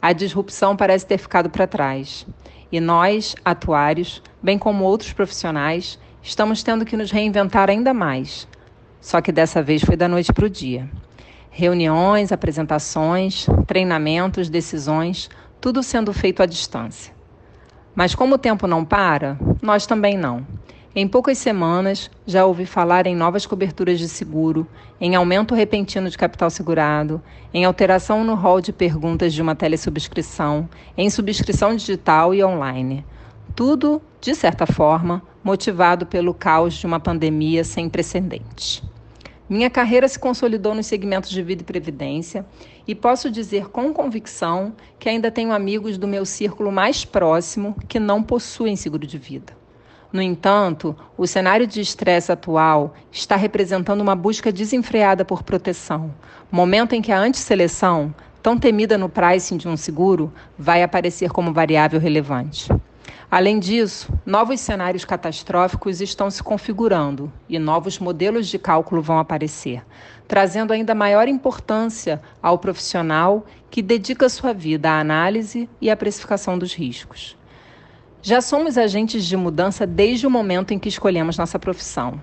A 0.00 0.12
disrupção 0.12 0.76
parece 0.76 1.04
ter 1.04 1.18
ficado 1.18 1.50
para 1.50 1.66
trás. 1.66 2.24
E 2.70 2.80
nós, 2.80 3.34
atuários, 3.44 4.22
bem 4.42 4.58
como 4.58 4.84
outros 4.84 5.12
profissionais, 5.12 5.98
estamos 6.22 6.62
tendo 6.62 6.84
que 6.84 6.96
nos 6.96 7.10
reinventar 7.10 7.70
ainda 7.70 7.94
mais. 7.94 8.46
Só 9.00 9.20
que 9.20 9.32
dessa 9.32 9.62
vez 9.62 9.82
foi 9.82 9.96
da 9.96 10.08
noite 10.08 10.32
para 10.32 10.46
o 10.46 10.50
dia. 10.50 10.88
Reuniões, 11.50 12.30
apresentações, 12.30 13.46
treinamentos, 13.66 14.50
decisões, 14.50 15.30
tudo 15.60 15.82
sendo 15.82 16.12
feito 16.12 16.42
à 16.42 16.46
distância. 16.46 17.12
Mas 17.94 18.14
como 18.14 18.34
o 18.34 18.38
tempo 18.38 18.66
não 18.66 18.84
para, 18.84 19.38
nós 19.62 19.86
também 19.86 20.16
não. 20.16 20.46
Em 20.96 21.06
poucas 21.06 21.36
semanas, 21.36 22.10
já 22.26 22.46
ouvi 22.46 22.64
falar 22.64 23.06
em 23.06 23.14
novas 23.14 23.44
coberturas 23.44 23.98
de 23.98 24.08
seguro, 24.08 24.66
em 24.98 25.14
aumento 25.14 25.54
repentino 25.54 26.08
de 26.08 26.16
capital 26.16 26.48
segurado, 26.48 27.20
em 27.52 27.66
alteração 27.66 28.24
no 28.24 28.34
rol 28.34 28.62
de 28.62 28.72
perguntas 28.72 29.34
de 29.34 29.42
uma 29.42 29.54
telesubscrição, 29.54 30.66
em 30.96 31.10
subscrição 31.10 31.76
digital 31.76 32.34
e 32.34 32.42
online. 32.42 33.04
Tudo, 33.54 34.00
de 34.18 34.34
certa 34.34 34.66
forma, 34.66 35.22
motivado 35.44 36.06
pelo 36.06 36.32
caos 36.32 36.72
de 36.74 36.86
uma 36.86 36.98
pandemia 36.98 37.64
sem 37.64 37.90
precedentes. 37.90 38.82
Minha 39.46 39.68
carreira 39.68 40.08
se 40.08 40.18
consolidou 40.18 40.74
nos 40.74 40.86
segmentos 40.86 41.28
de 41.28 41.42
vida 41.42 41.60
e 41.62 41.66
previdência 41.66 42.46
e 42.86 42.94
posso 42.94 43.30
dizer 43.30 43.68
com 43.68 43.92
convicção 43.92 44.74
que 44.98 45.08
ainda 45.08 45.30
tenho 45.30 45.52
amigos 45.52 45.98
do 45.98 46.08
meu 46.08 46.24
círculo 46.24 46.72
mais 46.72 47.04
próximo 47.04 47.76
que 47.86 48.00
não 48.00 48.22
possuem 48.22 48.74
seguro 48.74 49.06
de 49.06 49.18
vida. 49.18 49.57
No 50.10 50.22
entanto, 50.22 50.96
o 51.18 51.26
cenário 51.26 51.66
de 51.66 51.82
estresse 51.82 52.32
atual 52.32 52.94
está 53.12 53.36
representando 53.36 54.00
uma 54.00 54.16
busca 54.16 54.50
desenfreada 54.50 55.22
por 55.22 55.42
proteção, 55.42 56.14
momento 56.50 56.94
em 56.94 57.02
que 57.02 57.12
a 57.12 57.18
antisseleção, 57.18 58.14
tão 58.42 58.56
temida 58.56 58.96
no 58.96 59.10
pricing 59.10 59.58
de 59.58 59.68
um 59.68 59.76
seguro, 59.76 60.32
vai 60.58 60.82
aparecer 60.82 61.30
como 61.30 61.52
variável 61.52 62.00
relevante. 62.00 62.72
Além 63.30 63.58
disso, 63.58 64.10
novos 64.24 64.60
cenários 64.60 65.04
catastróficos 65.04 66.00
estão 66.00 66.30
se 66.30 66.42
configurando 66.42 67.30
e 67.46 67.58
novos 67.58 67.98
modelos 67.98 68.48
de 68.48 68.58
cálculo 68.58 69.02
vão 69.02 69.18
aparecer, 69.18 69.84
trazendo 70.26 70.72
ainda 70.72 70.94
maior 70.94 71.28
importância 71.28 72.22
ao 72.42 72.58
profissional 72.58 73.44
que 73.70 73.82
dedica 73.82 74.30
sua 74.30 74.54
vida 74.54 74.88
à 74.90 75.00
análise 75.00 75.68
e 75.78 75.90
à 75.90 75.96
precificação 75.96 76.58
dos 76.58 76.72
riscos. 76.72 77.37
Já 78.28 78.42
somos 78.42 78.76
agentes 78.76 79.24
de 79.24 79.38
mudança 79.38 79.86
desde 79.86 80.26
o 80.26 80.30
momento 80.30 80.74
em 80.74 80.78
que 80.78 80.90
escolhemos 80.90 81.38
nossa 81.38 81.58
profissão. 81.58 82.20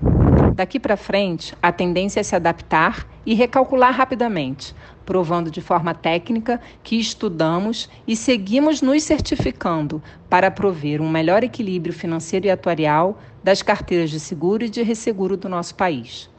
Daqui 0.54 0.80
para 0.80 0.96
frente, 0.96 1.56
a 1.60 1.72
tendência 1.72 2.20
é 2.20 2.24
se 2.24 2.36
adaptar 2.36 3.08
e 3.26 3.34
recalcular 3.34 3.92
rapidamente, 3.92 4.76
provando 5.04 5.50
de 5.50 5.62
forma 5.62 5.96
técnica 5.96 6.62
que 6.84 7.00
estudamos 7.00 7.90
e 8.08 8.16
seguimos 8.16 8.84
nos 8.84 9.02
certificando 9.02 10.00
para 10.30 10.52
prover 10.52 11.02
um 11.02 11.10
melhor 11.10 11.44
equilíbrio 11.44 11.92
financeiro 11.92 12.46
e 12.46 12.52
atuarial 12.52 13.20
das 13.44 13.64
carteiras 13.64 14.12
de 14.12 14.20
seguro 14.20 14.64
e 14.64 14.70
de 14.70 14.84
resseguro 14.84 15.36
do 15.36 15.50
nosso 15.50 15.74
país. 15.74 16.30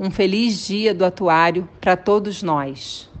Um 0.00 0.10
feliz 0.10 0.66
dia 0.66 0.94
do 0.94 1.04
atuário 1.04 1.68
para 1.82 1.98
todos 1.98 2.42
nós. 2.42 3.11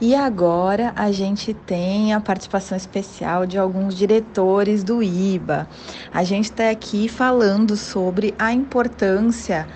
E 0.00 0.14
agora 0.14 0.92
a 0.96 1.12
gente 1.12 1.54
tem 1.54 2.12
a 2.12 2.20
participação 2.20 2.76
especial 2.76 3.46
de 3.46 3.56
alguns 3.56 3.94
diretores 3.94 4.82
do 4.82 5.02
IBA. 5.02 5.68
A 6.12 6.24
gente 6.24 6.46
está 6.46 6.70
aqui 6.70 7.08
falando 7.08 7.76
sobre 7.76 8.34
a 8.38 8.52
importância 8.52 9.68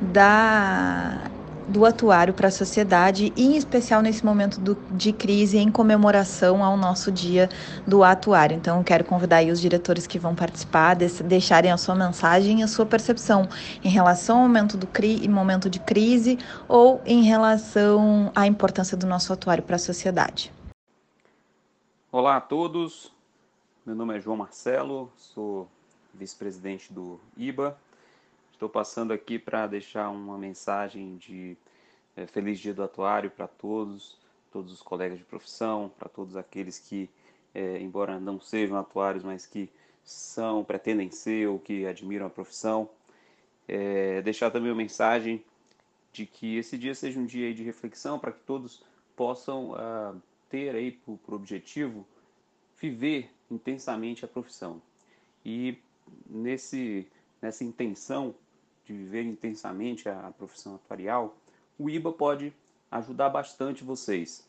da 0.00 1.30
do 1.68 1.84
atuário 1.84 2.34
para 2.34 2.48
a 2.48 2.50
sociedade, 2.50 3.32
e 3.36 3.44
em 3.44 3.56
especial 3.56 4.02
nesse 4.02 4.24
momento 4.24 4.60
do, 4.60 4.74
de 4.90 5.12
crise, 5.12 5.58
em 5.58 5.70
comemoração 5.70 6.62
ao 6.62 6.76
nosso 6.76 7.10
dia 7.10 7.48
do 7.86 8.02
atuário. 8.02 8.56
Então, 8.56 8.82
quero 8.82 9.04
convidar 9.04 9.44
os 9.44 9.60
diretores 9.60 10.06
que 10.06 10.18
vão 10.18 10.34
participar, 10.34 10.94
de, 10.94 11.22
deixarem 11.22 11.70
a 11.70 11.76
sua 11.76 11.94
mensagem 11.94 12.60
e 12.60 12.62
a 12.62 12.68
sua 12.68 12.86
percepção 12.86 13.48
em 13.82 13.88
relação 13.88 14.38
ao 14.38 14.42
momento, 14.42 14.76
do 14.76 14.86
cri, 14.86 15.26
momento 15.28 15.68
de 15.68 15.80
crise 15.80 16.38
ou 16.68 17.00
em 17.04 17.22
relação 17.22 18.30
à 18.34 18.46
importância 18.46 18.96
do 18.96 19.06
nosso 19.06 19.32
atuário 19.32 19.62
para 19.62 19.76
a 19.76 19.78
sociedade. 19.78 20.52
Olá 22.10 22.36
a 22.36 22.40
todos, 22.40 23.12
meu 23.84 23.94
nome 23.94 24.16
é 24.16 24.20
João 24.20 24.36
Marcelo, 24.36 25.10
sou 25.16 25.68
vice-presidente 26.14 26.92
do 26.92 27.18
IBA 27.36 27.76
Estou 28.64 28.72
passando 28.72 29.12
aqui 29.12 29.38
para 29.38 29.66
deixar 29.66 30.08
uma 30.08 30.38
mensagem 30.38 31.18
de 31.18 31.54
é, 32.16 32.26
Feliz 32.26 32.58
Dia 32.58 32.72
do 32.72 32.82
Atuário 32.82 33.30
para 33.30 33.46
todos, 33.46 34.18
todos 34.50 34.72
os 34.72 34.80
colegas 34.80 35.18
de 35.18 35.24
profissão, 35.24 35.92
para 35.98 36.08
todos 36.08 36.34
aqueles 36.34 36.78
que, 36.78 37.10
é, 37.54 37.78
embora 37.78 38.18
não 38.18 38.40
sejam 38.40 38.78
atuários, 38.78 39.22
mas 39.22 39.44
que 39.44 39.68
são, 40.02 40.64
pretendem 40.64 41.10
ser 41.10 41.46
ou 41.46 41.58
que 41.58 41.84
admiram 41.84 42.24
a 42.24 42.30
profissão. 42.30 42.88
É, 43.68 44.22
deixar 44.22 44.50
também 44.50 44.70
uma 44.70 44.78
mensagem 44.78 45.44
de 46.10 46.24
que 46.24 46.56
esse 46.56 46.78
dia 46.78 46.94
seja 46.94 47.20
um 47.20 47.26
dia 47.26 47.52
de 47.52 47.62
reflexão 47.62 48.18
para 48.18 48.32
que 48.32 48.40
todos 48.46 48.82
possam 49.14 49.72
uh, 49.72 50.18
ter 50.48 50.74
aí 50.74 50.90
por, 50.90 51.18
por 51.18 51.34
objetivo 51.34 52.06
viver 52.80 53.30
intensamente 53.50 54.24
a 54.24 54.28
profissão. 54.28 54.80
E 55.44 55.76
nesse, 56.26 57.06
nessa 57.42 57.62
intenção 57.62 58.34
de 58.84 58.92
viver 58.92 59.24
intensamente 59.24 60.08
a, 60.08 60.32
profissão 60.36 60.74
atuarial, 60.74 61.36
o 61.78 61.88
IBA 61.88 62.12
pode 62.12 62.52
ajudar 62.90 63.30
bastante 63.30 63.82
vocês. 63.82 64.46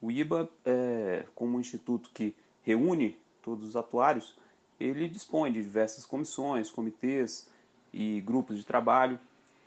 O 0.00 0.10
IBA, 0.10 0.48
é, 0.64 1.24
como 1.34 1.56
um 1.56 1.60
instituto 1.60 2.10
que 2.12 2.34
reúne 2.62 3.16
todos 3.42 3.68
os 3.68 3.76
atuários, 3.76 4.34
ele 4.78 5.08
dispõe 5.08 5.52
de 5.52 5.62
diversas 5.62 6.04
comissões, 6.04 6.70
comitês 6.70 7.48
e 7.92 8.20
grupos 8.20 8.58
de 8.58 8.64
trabalho 8.64 9.18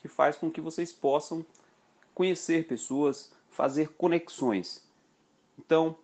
que 0.01 0.08
faz 0.08 0.36
com 0.36 0.50
que 0.50 0.62
vocês 0.62 0.91
possam 0.91 1.46
conhecer 2.13 2.68
pessoas, 2.68 3.32
fazer 3.50 3.89
conexões. 3.89 4.84
Então, 5.58 5.98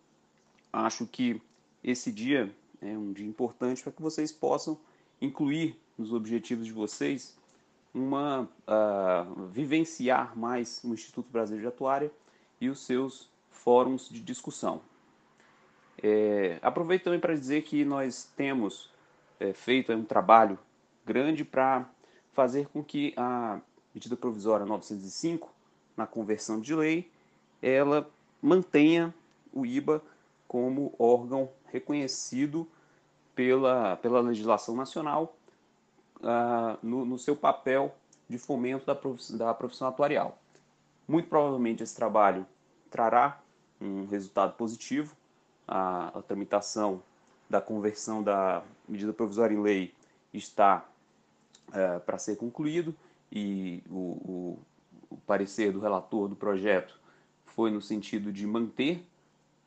acho 0.72 1.06
que 1.06 1.42
esse 1.84 2.12
dia 2.12 2.54
é 2.82 2.98
um 2.98 3.14
dia 3.14 3.26
importante 3.26 3.82
para 3.82 3.92
que 3.92 4.02
vocês 4.02 4.32
possam 4.32 4.78
incluir 5.22 5.78
nos 5.98 6.14
objetivos 6.14 6.66
de 6.66 6.74
vocês 6.74 7.37
uma 7.94 8.42
uh, 8.68 9.46
vivenciar 9.48 10.38
mais 10.38 10.82
o 10.84 10.94
Instituto 10.94 11.30
Brasileiro 11.32 11.70
de 11.70 11.74
Atuária 11.74 12.12
e 12.60 12.70
os 12.70 12.80
seus 12.86 13.30
fóruns 13.50 14.10
de 14.10 14.22
discussão. 14.22 14.82
É, 16.02 16.60
aproveito 16.62 17.06
também 17.06 17.20
para 17.20 17.34
dizer 17.34 17.64
que 17.64 17.84
nós 17.84 18.32
temos 18.36 18.92
é, 19.40 19.52
feito 19.54 19.92
um 19.92 20.04
trabalho 20.04 20.58
grande 21.06 21.44
para 21.44 21.90
fazer 22.34 22.68
com 22.68 22.84
que 22.84 23.14
a 23.18 23.60
medida 23.94 24.16
provisória 24.16 24.66
905, 24.66 25.52
na 25.96 26.06
conversão 26.06 26.60
de 26.60 26.76
lei, 26.76 27.10
ela 27.62 28.08
mantenha 28.42 29.14
o 29.52 29.66
IBA 29.66 30.04
como 30.48 30.94
órgão 31.00 31.50
reconhecido 31.66 32.68
pela, 33.34 33.96
pela 33.98 34.20
legislação 34.20 34.76
nacional 34.76 35.37
uh, 36.22 36.78
no, 36.82 37.06
no, 37.06 37.18
seu 37.18 37.36
papel 37.36 37.96
de 38.30 38.38
fomento 38.38 38.86
da 38.86 38.96
profissão, 38.96 39.38
da 39.38 39.54
profissão 39.54 39.88
atuarial. 39.88 40.38
Muito 41.08 41.30
provavelmente 41.30 41.84
esse 41.84 41.96
trabalho 41.96 42.46
trará 42.90 43.40
um 43.80 44.06
resultado 44.08 44.54
positivo, 44.54 45.16
a, 45.68 46.08
a 46.18 46.22
tramitação 46.22 47.02
da 47.50 47.62
conversão 47.62 48.24
da 48.24 48.64
medida 48.88 49.14
provisória 49.14 49.56
em 49.56 49.62
lei 49.62 49.94
está 50.34 50.86
uh, 51.70 52.00
para 52.02 52.18
ser 52.18 52.36
concluído 52.36 52.96
e 53.32 53.84
o, 53.90 53.94
o, 53.94 54.60
o 55.10 55.18
parecer 55.26 55.72
do 55.72 55.80
relator 55.80 56.28
do 56.28 56.36
projeto 56.36 57.00
foi 57.46 57.72
no 57.72 57.82
sentido 57.82 58.32
de 58.32 58.46
manter 58.46 59.06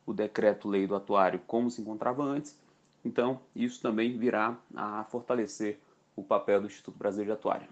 o 0.05 0.13
decreto-lei 0.13 0.87
do 0.87 0.95
atuário 0.95 1.39
como 1.45 1.69
se 1.69 1.81
encontrava 1.81 2.23
antes. 2.23 2.57
Então, 3.03 3.39
isso 3.55 3.81
também 3.81 4.17
virá 4.17 4.57
a 4.75 5.03
fortalecer 5.05 5.79
o 6.15 6.23
papel 6.23 6.61
do 6.61 6.67
Instituto 6.67 6.97
Brasileiro 6.97 7.33
de 7.33 7.39
Atuário. 7.39 7.67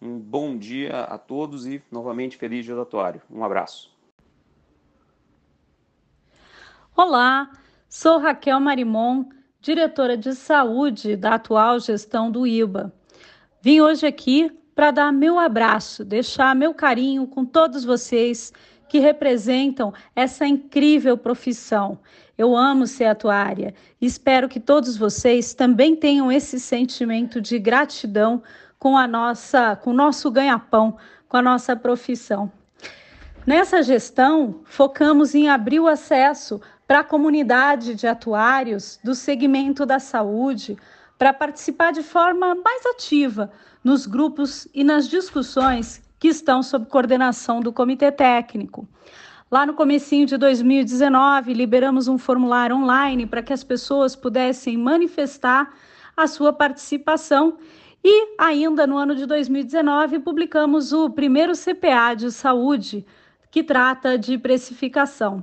Um 0.00 0.18
bom 0.18 0.56
dia 0.56 1.00
a 1.00 1.18
todos 1.18 1.66
e, 1.66 1.82
novamente, 1.90 2.36
feliz 2.36 2.64
dia 2.64 2.74
do 2.74 2.82
atuário. 2.82 3.20
Um 3.30 3.42
abraço. 3.42 3.92
Olá, 6.96 7.50
sou 7.88 8.18
Raquel 8.18 8.60
Marimon, 8.60 9.24
diretora 9.60 10.16
de 10.16 10.34
saúde 10.34 11.16
da 11.16 11.34
atual 11.34 11.80
gestão 11.80 12.30
do 12.30 12.46
IBA. 12.46 12.92
Vim 13.60 13.80
hoje 13.80 14.06
aqui 14.06 14.50
para 14.74 14.92
dar 14.92 15.12
meu 15.12 15.36
abraço, 15.38 16.04
deixar 16.04 16.54
meu 16.54 16.72
carinho 16.72 17.26
com 17.26 17.44
todos 17.44 17.84
vocês 17.84 18.52
que 18.88 19.00
representam 19.00 19.92
essa 20.14 20.46
incrível 20.46 21.18
profissão. 21.18 21.98
Eu 22.38 22.56
amo 22.56 22.86
ser 22.86 23.06
atuária 23.06 23.74
e 24.00 24.06
espero 24.06 24.48
que 24.48 24.60
todos 24.60 24.96
vocês 24.96 25.54
também 25.54 25.96
tenham 25.96 26.30
esse 26.30 26.60
sentimento 26.60 27.40
de 27.40 27.58
gratidão 27.58 28.40
com 28.78 28.96
a 28.96 29.08
nossa, 29.08 29.74
com 29.74 29.90
o 29.90 29.94
nosso 29.94 30.30
ganha-pão, 30.30 30.96
com 31.28 31.36
a 31.36 31.42
nossa 31.42 31.74
profissão. 31.74 32.50
Nessa 33.44 33.82
gestão, 33.82 34.60
focamos 34.64 35.34
em 35.34 35.48
abrir 35.48 35.80
o 35.80 35.88
acesso 35.88 36.60
para 36.86 37.00
a 37.00 37.04
comunidade 37.04 37.96
de 37.96 38.06
atuários 38.06 39.00
do 39.02 39.16
segmento 39.16 39.84
da 39.84 39.98
saúde 39.98 40.76
para 41.18 41.32
participar 41.32 41.90
de 41.90 42.04
forma 42.04 42.54
mais 42.54 42.86
ativa 42.86 43.50
nos 43.82 44.06
grupos 44.06 44.68
e 44.72 44.84
nas 44.84 45.08
discussões 45.08 46.00
que 46.20 46.28
estão 46.28 46.62
sob 46.62 46.86
coordenação 46.86 47.58
do 47.60 47.72
Comitê 47.72 48.12
Técnico. 48.12 48.86
Lá 49.50 49.64
no 49.64 49.72
comecinho 49.72 50.26
de 50.26 50.36
2019, 50.36 51.54
liberamos 51.54 52.06
um 52.06 52.18
formulário 52.18 52.76
online 52.76 53.24
para 53.24 53.42
que 53.42 53.52
as 53.52 53.64
pessoas 53.64 54.14
pudessem 54.14 54.76
manifestar 54.76 55.74
a 56.14 56.26
sua 56.26 56.52
participação 56.52 57.56
e 58.04 58.34
ainda 58.38 58.86
no 58.86 58.98
ano 58.98 59.14
de 59.14 59.24
2019 59.24 60.18
publicamos 60.18 60.92
o 60.92 61.08
primeiro 61.08 61.54
CPA 61.54 62.14
de 62.14 62.30
saúde 62.30 63.06
que 63.50 63.64
trata 63.64 64.18
de 64.18 64.36
precificação. 64.36 65.42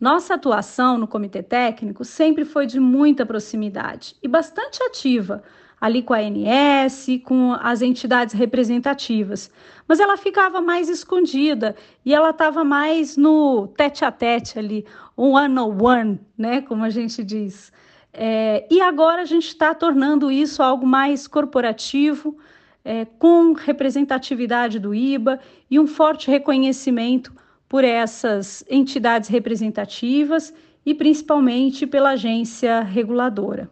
Nossa 0.00 0.34
atuação 0.34 0.96
no 0.96 1.06
comitê 1.06 1.42
técnico 1.42 2.06
sempre 2.06 2.46
foi 2.46 2.66
de 2.66 2.80
muita 2.80 3.26
proximidade 3.26 4.16
e 4.22 4.28
bastante 4.28 4.82
ativa, 4.82 5.42
ali 5.80 6.02
com 6.02 6.14
a 6.14 6.18
ANS, 6.18 7.06
com 7.24 7.52
as 7.52 7.82
entidades 7.82 8.34
representativas. 8.34 9.50
Mas 9.86 10.00
ela 10.00 10.16
ficava 10.16 10.60
mais 10.60 10.88
escondida 10.88 11.76
e 12.04 12.14
ela 12.14 12.30
estava 12.30 12.64
mais 12.64 13.16
no 13.16 13.68
tete 13.68 14.04
a 14.04 14.10
tete 14.10 14.58
ali, 14.58 14.84
one 15.16 15.58
on 15.58 15.82
one, 15.82 16.20
né, 16.36 16.60
como 16.62 16.84
a 16.84 16.90
gente 16.90 17.22
diz. 17.22 17.72
É, 18.12 18.66
e 18.70 18.80
agora 18.80 19.22
a 19.22 19.26
gente 19.26 19.48
está 19.48 19.74
tornando 19.74 20.30
isso 20.30 20.62
algo 20.62 20.86
mais 20.86 21.26
corporativo, 21.26 22.36
é, 22.82 23.04
com 23.04 23.52
representatividade 23.52 24.78
do 24.78 24.94
IBA 24.94 25.40
e 25.70 25.78
um 25.78 25.86
forte 25.86 26.30
reconhecimento 26.30 27.32
por 27.68 27.84
essas 27.84 28.64
entidades 28.70 29.28
representativas 29.28 30.54
e 30.84 30.94
principalmente 30.94 31.86
pela 31.86 32.10
agência 32.10 32.80
reguladora. 32.80 33.68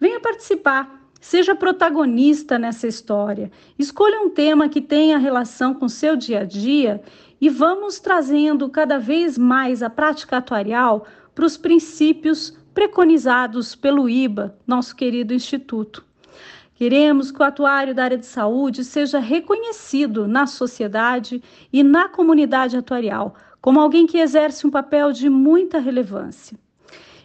Venha 0.00 0.18
participar, 0.20 1.03
Seja 1.24 1.54
protagonista 1.54 2.58
nessa 2.58 2.86
história. 2.86 3.50
Escolha 3.78 4.20
um 4.20 4.28
tema 4.28 4.68
que 4.68 4.82
tenha 4.82 5.16
relação 5.16 5.72
com 5.72 5.88
seu 5.88 6.16
dia 6.16 6.40
a 6.40 6.44
dia 6.44 7.00
e 7.40 7.48
vamos 7.48 7.98
trazendo 7.98 8.68
cada 8.68 8.98
vez 8.98 9.38
mais 9.38 9.82
a 9.82 9.88
prática 9.88 10.36
atuarial 10.36 11.06
para 11.34 11.46
os 11.46 11.56
princípios 11.56 12.54
preconizados 12.74 13.74
pelo 13.74 14.06
IBA, 14.06 14.54
nosso 14.66 14.94
querido 14.94 15.32
instituto. 15.32 16.04
Queremos 16.74 17.32
que 17.32 17.40
o 17.40 17.44
atuário 17.46 17.94
da 17.94 18.04
área 18.04 18.18
de 18.18 18.26
saúde 18.26 18.84
seja 18.84 19.18
reconhecido 19.18 20.28
na 20.28 20.46
sociedade 20.46 21.42
e 21.72 21.82
na 21.82 22.06
comunidade 22.06 22.76
atuarial 22.76 23.34
como 23.62 23.80
alguém 23.80 24.06
que 24.06 24.18
exerce 24.18 24.66
um 24.66 24.70
papel 24.70 25.10
de 25.10 25.30
muita 25.30 25.78
relevância. 25.78 26.58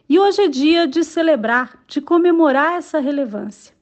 E 0.08 0.18
hoje 0.18 0.44
é 0.44 0.48
dia 0.48 0.88
de 0.88 1.04
celebrar, 1.04 1.84
de 1.86 2.00
comemorar 2.00 2.78
essa 2.78 3.00
relevância 3.00 3.78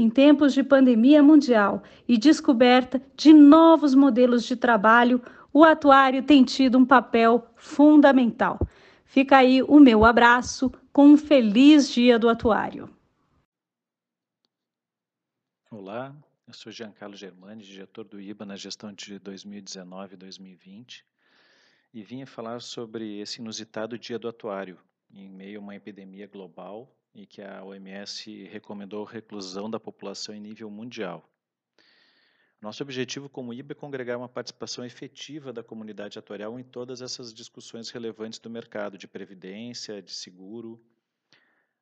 em 0.00 0.08
tempos 0.08 0.54
de 0.54 0.62
pandemia 0.62 1.22
mundial 1.22 1.82
e 2.08 2.16
descoberta 2.16 3.02
de 3.14 3.34
novos 3.34 3.94
modelos 3.94 4.46
de 4.46 4.56
trabalho, 4.56 5.22
o 5.52 5.62
atuário 5.62 6.22
tem 6.22 6.42
tido 6.42 6.78
um 6.78 6.86
papel 6.86 7.46
fundamental. 7.54 8.58
Fica 9.04 9.36
aí 9.36 9.62
o 9.62 9.78
meu 9.78 10.06
abraço 10.06 10.72
com 10.90 11.08
um 11.08 11.18
feliz 11.18 11.90
dia 11.90 12.18
do 12.18 12.30
atuário. 12.30 12.88
Olá, 15.70 16.16
eu 16.48 16.54
sou 16.54 16.72
Giancarlo 16.72 17.14
Germani, 17.14 17.62
diretor 17.62 18.04
do 18.04 18.18
IBA 18.18 18.46
na 18.46 18.56
gestão 18.56 18.94
de 18.94 19.18
2019 19.18 20.14
e 20.14 20.16
2020, 20.16 21.04
e 21.92 22.02
vim 22.02 22.24
falar 22.24 22.62
sobre 22.62 23.18
esse 23.20 23.38
inusitado 23.42 23.98
dia 23.98 24.18
do 24.18 24.28
atuário, 24.28 24.78
em 25.12 25.28
meio 25.28 25.60
a 25.60 25.62
uma 25.62 25.76
epidemia 25.76 26.26
global 26.26 26.90
e 27.14 27.26
que 27.26 27.42
a 27.42 27.64
OMS 27.64 28.44
recomendou 28.44 29.04
reclusão 29.04 29.68
da 29.68 29.80
população 29.80 30.34
em 30.34 30.40
nível 30.40 30.70
mundial. 30.70 31.28
Nosso 32.60 32.82
objetivo 32.82 33.28
como 33.28 33.54
IBA 33.54 33.72
é 33.72 33.74
congregar 33.74 34.18
uma 34.18 34.28
participação 34.28 34.84
efetiva 34.84 35.50
da 35.50 35.62
comunidade 35.62 36.18
atuarial 36.18 36.60
em 36.60 36.62
todas 36.62 37.00
essas 37.00 37.32
discussões 37.32 37.88
relevantes 37.88 38.38
do 38.38 38.50
mercado 38.50 38.98
de 38.98 39.08
previdência, 39.08 40.02
de 40.02 40.12
seguro, 40.12 40.78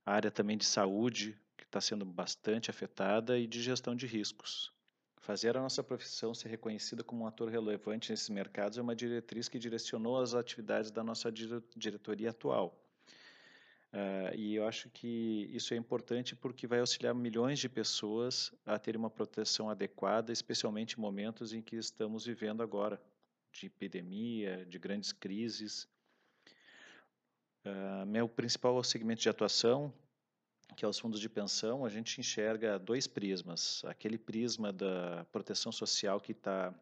área 0.07 0.31
também 0.31 0.57
de 0.57 0.65
saúde, 0.65 1.37
que 1.57 1.65
está 1.65 1.81
sendo 1.81 2.05
bastante 2.05 2.71
afetada, 2.71 3.37
e 3.37 3.47
de 3.47 3.61
gestão 3.61 3.97
de 3.97 4.07
riscos. 4.07 4.73
Fazer 5.17 5.57
a 5.57 5.61
nossa 5.61 5.83
profissão 5.83 6.33
ser 6.33 6.49
reconhecida 6.49 7.03
como 7.03 7.25
um 7.25 7.27
ator 7.27 7.51
relevante 7.51 8.11
nesses 8.11 8.29
mercados 8.29 8.79
é 8.79 8.81
uma 8.81 8.95
diretriz 8.95 9.49
que 9.49 9.59
direcionou 9.59 10.17
as 10.17 10.33
atividades 10.33 10.93
da 10.93 11.03
nossa 11.03 11.31
diretoria 11.77 12.31
atual. 12.31 12.88
Uh, 13.93 14.35
e 14.37 14.55
eu 14.55 14.67
acho 14.67 14.91
que 14.91 15.49
isso 15.51 15.73
é 15.73 15.77
importante 15.77 16.37
porque 16.37 16.67
vai 16.67 16.81
auxiliar 16.81 17.15
milhões 17.15 17.59
de 17.59 17.71
pessoas 17.71 18.53
a 18.67 18.79
terem 18.79 18.99
uma 18.99 19.09
proteção 19.09 19.71
adequada, 19.71 20.31
especialmente 20.31 20.99
em 20.99 21.01
momentos 21.01 21.55
em 21.55 21.63
que 21.63 21.77
estamos 21.77 22.27
vivendo 22.27 22.63
agora, 22.63 23.01
de 23.51 23.67
epidemia, 23.67 24.67
de 24.67 24.79
grandes 24.79 25.11
crises. 25.11 25.89
Uh, 27.65 28.05
meu 28.07 28.29
principal 28.29 28.83
segmento 28.85 29.23
de 29.23 29.29
atuação, 29.31 29.93
que 30.77 30.85
é 30.85 30.89
os 30.89 30.99
fundos 30.99 31.19
de 31.19 31.29
pensão, 31.29 31.85
a 31.85 31.89
gente 31.89 32.21
enxerga 32.21 32.79
dois 32.79 33.07
prismas. 33.07 33.83
Aquele 33.87 34.19
prisma 34.19 34.71
da 34.71 35.25
proteção 35.33 35.73
social 35.73 36.21
que 36.21 36.33
está 36.33 36.75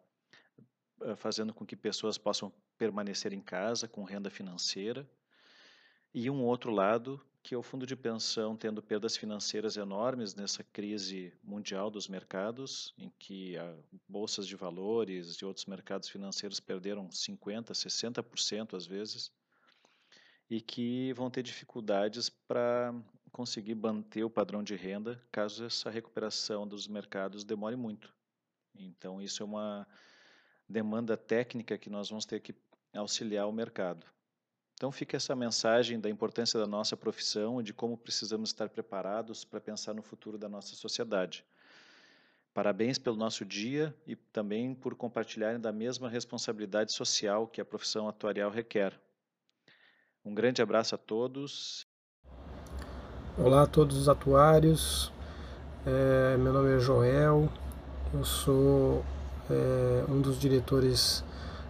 uh, 1.01 1.15
fazendo 1.15 1.55
com 1.55 1.65
que 1.65 1.77
pessoas 1.77 2.19
possam 2.19 2.53
permanecer 2.77 3.33
em 3.33 3.41
casa 3.41 3.87
com 3.87 4.03
renda 4.03 4.29
financeira, 4.29 5.09
e 6.17 6.31
um 6.31 6.43
outro 6.45 6.71
lado, 6.71 7.21
que 7.43 7.55
é 7.55 7.59
o 7.59 7.63
fundo 7.63 7.87
de 7.87 7.95
pensão 7.95 8.57
tendo 8.57 8.83
perdas 8.83 9.19
financeiras 9.19 9.77
enormes 9.77 10.35
nessa 10.35 10.65
crise 10.65 11.31
mundial 11.45 11.91
dos 11.91 12.09
mercados, 12.09 12.95
em 12.97 13.13
que 13.19 13.55
a 13.59 13.77
bolsas 14.09 14.47
de 14.47 14.57
valores 14.57 15.35
e 15.35 15.45
outros 15.45 15.67
mercados 15.67 16.09
financeiros 16.09 16.59
perderam 16.59 17.07
50%, 17.11 17.73
60% 17.73 18.75
às 18.75 18.87
vezes, 18.87 19.31
e 20.49 20.59
que 20.59 21.13
vão 21.13 21.31
ter 21.31 21.43
dificuldades 21.43 22.31
para 22.31 22.95
conseguir 23.31 23.75
manter 23.75 24.25
o 24.25 24.31
padrão 24.31 24.63
de 24.63 24.75
renda 24.75 25.23
caso 25.31 25.67
essa 25.67 25.91
recuperação 25.91 26.67
dos 26.67 26.89
mercados 26.89 27.45
demore 27.45 27.77
muito. 27.77 28.11
Então, 28.75 29.21
isso 29.21 29.43
é 29.43 29.45
uma 29.45 29.87
demanda 30.67 31.15
técnica 31.15 31.77
que 31.77 31.91
nós 31.91 32.09
vamos 32.09 32.25
ter 32.25 32.41
que 32.41 32.55
auxiliar 32.95 33.47
o 33.47 33.53
mercado. 33.53 34.16
Então 34.77 34.93
fica 34.93 35.17
essa 35.17 35.35
mensagem 35.35 35.99
da 35.99 36.11
importância 36.11 36.61
da 36.61 36.67
nossa 36.67 36.95
profissão 36.99 37.59
e 37.61 37.65
de 37.65 37.73
como 37.73 37.97
precisamos 37.97 38.51
estar 38.51 38.69
preparados 38.69 39.43
para 39.43 39.59
pensar 39.59 39.95
no 39.95 40.03
futuro 40.03 40.37
da 40.37 40.51
nossa 40.51 40.77
sociedade. 40.77 41.43
Parabéns 42.53 42.99
pelo 42.99 43.17
nosso 43.17 43.43
dia 43.43 43.95
e 44.07 44.15
também 44.15 44.75
por 44.75 44.95
compartilharem 44.95 45.59
da 45.59 45.73
mesma 45.73 46.11
responsabilidade 46.11 46.93
social 46.93 47.47
que 47.47 47.59
a 47.59 47.65
profissão 47.65 48.07
atuarial 48.07 48.51
requer. 48.51 48.93
Um 50.23 50.35
grande 50.35 50.61
abraço 50.61 50.95
a 50.95 50.99
todos. 50.99 51.87
Olá 53.39 53.63
a 53.63 53.67
todos 53.67 53.97
os 53.97 54.11
atuários. 54.11 55.11
É, 55.87 56.37
meu 56.37 56.53
nome 56.53 56.77
é 56.77 56.81
Joel. 56.81 57.51
Eu 58.13 58.25
sou 58.27 59.03
é, 59.51 60.05
um 60.11 60.21
dos 60.21 60.39
diretores 60.39 61.25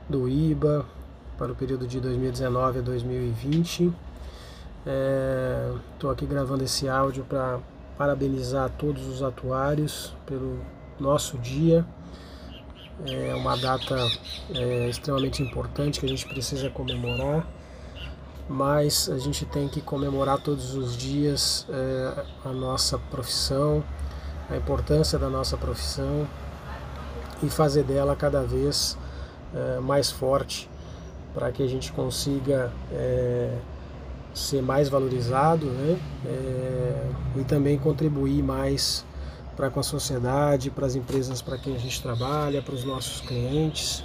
do 0.08 0.28
IBA, 0.28 0.84
para 1.38 1.52
o 1.52 1.54
período 1.54 1.86
de 1.86 2.00
2019 2.00 2.78
a 2.78 2.82
2020. 2.82 3.92
Estou 5.94 6.10
é, 6.10 6.12
aqui 6.12 6.26
gravando 6.26 6.64
esse 6.64 6.88
áudio 6.88 7.24
para 7.24 7.58
parabenizar 7.98 8.70
todos 8.78 9.06
os 9.06 9.22
atuários 9.22 10.14
pelo 10.24 10.58
nosso 10.98 11.38
dia. 11.38 11.84
É 13.04 13.34
uma 13.34 13.56
data 13.56 13.96
é, 14.54 14.88
extremamente 14.88 15.42
importante 15.42 16.00
que 16.00 16.06
a 16.06 16.08
gente 16.08 16.26
precisa 16.26 16.70
comemorar, 16.70 17.46
mas 18.48 19.10
a 19.10 19.18
gente 19.18 19.44
tem 19.44 19.68
que 19.68 19.82
comemorar 19.82 20.40
todos 20.40 20.74
os 20.74 20.96
dias 20.96 21.66
é, 21.68 22.24
a 22.44 22.52
nossa 22.52 22.96
profissão, 22.98 23.84
a 24.48 24.56
importância 24.56 25.18
da 25.18 25.28
nossa 25.28 25.58
profissão 25.58 26.26
e 27.42 27.50
fazer 27.50 27.82
dela 27.82 28.16
cada 28.16 28.42
vez 28.42 28.96
é, 29.54 29.78
mais 29.80 30.10
forte 30.10 30.70
para 31.36 31.52
que 31.52 31.62
a 31.62 31.66
gente 31.66 31.92
consiga 31.92 32.72
é, 32.90 33.58
ser 34.32 34.62
mais 34.62 34.88
valorizado 34.88 35.66
né? 35.66 35.98
É, 36.24 37.10
e 37.36 37.44
também 37.44 37.78
contribuir 37.78 38.42
mais 38.42 39.04
para 39.54 39.68
com 39.68 39.78
a 39.78 39.82
sociedade, 39.82 40.70
para 40.70 40.86
as 40.86 40.94
empresas 40.94 41.42
para 41.42 41.58
quem 41.58 41.76
a 41.76 41.78
gente 41.78 42.02
trabalha, 42.02 42.62
para 42.62 42.74
os 42.74 42.84
nossos 42.84 43.20
clientes, 43.20 44.02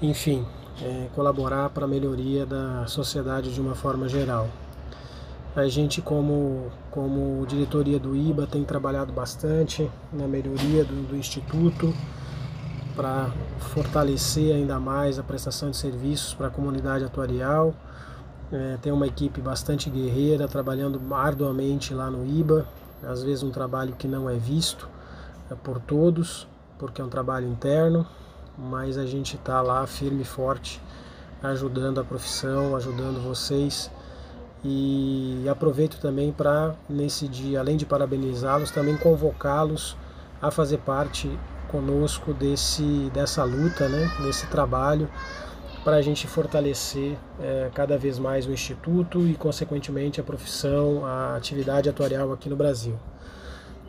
enfim, 0.00 0.46
é, 0.80 1.08
colaborar 1.14 1.68
para 1.68 1.84
a 1.84 1.88
melhoria 1.88 2.46
da 2.46 2.86
sociedade 2.86 3.52
de 3.52 3.60
uma 3.60 3.74
forma 3.74 4.08
geral. 4.08 4.48
A 5.54 5.68
gente, 5.68 6.00
como, 6.00 6.72
como 6.90 7.44
diretoria 7.46 7.98
do 7.98 8.16
IBA, 8.16 8.46
tem 8.46 8.64
trabalhado 8.64 9.12
bastante 9.12 9.90
na 10.10 10.26
melhoria 10.26 10.82
do, 10.82 11.08
do 11.08 11.16
Instituto, 11.16 11.94
para 12.94 13.30
fortalecer 13.58 14.54
ainda 14.54 14.78
mais 14.78 15.18
a 15.18 15.22
prestação 15.22 15.70
de 15.70 15.76
serviços 15.76 16.34
para 16.34 16.46
a 16.46 16.50
comunidade 16.50 17.04
atuarial. 17.04 17.74
É, 18.52 18.78
tem 18.80 18.92
uma 18.92 19.06
equipe 19.06 19.40
bastante 19.40 19.90
guerreira 19.90 20.46
trabalhando 20.46 21.00
arduamente 21.12 21.92
lá 21.92 22.10
no 22.10 22.24
IBA, 22.24 22.66
às 23.02 23.22
vezes 23.22 23.42
um 23.42 23.50
trabalho 23.50 23.94
que 23.94 24.06
não 24.06 24.30
é 24.30 24.36
visto 24.36 24.88
é, 25.50 25.54
por 25.54 25.80
todos, 25.80 26.46
porque 26.78 27.00
é 27.00 27.04
um 27.04 27.08
trabalho 27.08 27.48
interno, 27.48 28.06
mas 28.56 28.96
a 28.96 29.06
gente 29.06 29.36
está 29.36 29.60
lá 29.60 29.86
firme 29.86 30.22
e 30.22 30.24
forte, 30.24 30.80
ajudando 31.42 32.00
a 32.00 32.04
profissão, 32.04 32.76
ajudando 32.76 33.22
vocês. 33.22 33.90
E 34.62 35.44
aproveito 35.50 35.98
também 36.00 36.32
para, 36.32 36.74
nesse 36.88 37.28
dia, 37.28 37.60
além 37.60 37.76
de 37.76 37.84
parabenizá-los, 37.84 38.70
também 38.70 38.96
convocá-los 38.96 39.96
a 40.40 40.50
fazer 40.50 40.78
parte 40.78 41.30
conosco 41.74 42.32
desse, 42.32 43.10
dessa 43.12 43.42
luta, 43.42 43.88
né, 43.88 44.08
desse 44.22 44.46
trabalho, 44.46 45.10
para 45.82 45.96
a 45.96 46.02
gente 46.02 46.24
fortalecer 46.28 47.16
é, 47.42 47.68
cada 47.74 47.98
vez 47.98 48.16
mais 48.16 48.46
o 48.46 48.52
Instituto 48.52 49.26
e, 49.26 49.34
consequentemente, 49.34 50.20
a 50.20 50.22
profissão, 50.22 51.04
a 51.04 51.34
atividade 51.34 51.88
atuarial 51.88 52.32
aqui 52.32 52.48
no 52.48 52.54
Brasil. 52.54 52.96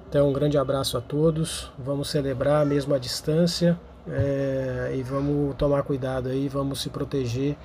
Então, 0.10 0.28
um 0.28 0.34
grande 0.34 0.58
abraço 0.58 0.98
a 0.98 1.02
todos, 1.02 1.72
vamos 1.78 2.10
celebrar 2.10 2.66
mesmo 2.66 2.96
à 2.96 2.98
distância 2.98 3.80
é, 4.10 4.96
e 4.98 5.04
vamos 5.04 5.56
tomar 5.56 5.84
cuidado 5.84 6.30
aí, 6.30 6.50
vamos 6.50 6.82
se 6.82 6.90
proteger 6.90 7.56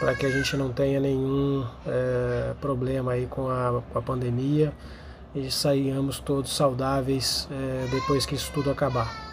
para 0.00 0.12
que 0.16 0.26
a 0.26 0.30
gente 0.30 0.56
não 0.56 0.72
tenha 0.72 0.98
nenhum 0.98 1.64
é, 1.86 2.52
problema 2.60 3.12
aí 3.12 3.26
com 3.26 3.48
a, 3.48 3.80
com 3.92 3.98
a 3.98 4.02
pandemia 4.02 4.72
e 5.32 5.48
saiamos 5.52 6.18
todos 6.18 6.52
saudáveis 6.52 7.48
é, 7.48 7.86
depois 7.92 8.26
que 8.26 8.34
isso 8.34 8.50
tudo 8.52 8.68
acabar 8.68 9.31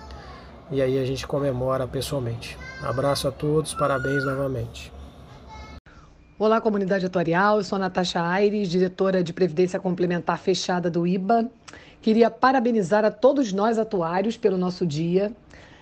e 0.71 0.81
aí 0.81 0.99
a 0.99 1.05
gente 1.05 1.25
comemora 1.25 1.87
pessoalmente. 1.87 2.57
Abraço 2.81 3.27
a 3.27 3.31
todos, 3.31 3.73
parabéns 3.73 4.23
novamente. 4.23 4.91
Olá, 6.37 6.61
comunidade 6.61 7.05
atuarial. 7.05 7.57
Eu 7.57 7.63
sou 7.63 7.75
a 7.75 7.79
Natasha 7.79 8.21
Aires, 8.21 8.69
diretora 8.69 9.23
de 9.23 9.33
Previdência 9.33 9.79
Complementar 9.79 10.37
Fechada 10.39 10.89
do 10.89 11.05
IBA. 11.05 11.49
Queria 12.01 12.31
parabenizar 12.31 13.03
a 13.03 13.11
todos 13.11 13.51
nós 13.51 13.77
atuários 13.77 14.37
pelo 14.37 14.57
nosso 14.57 14.85
dia. 14.85 15.33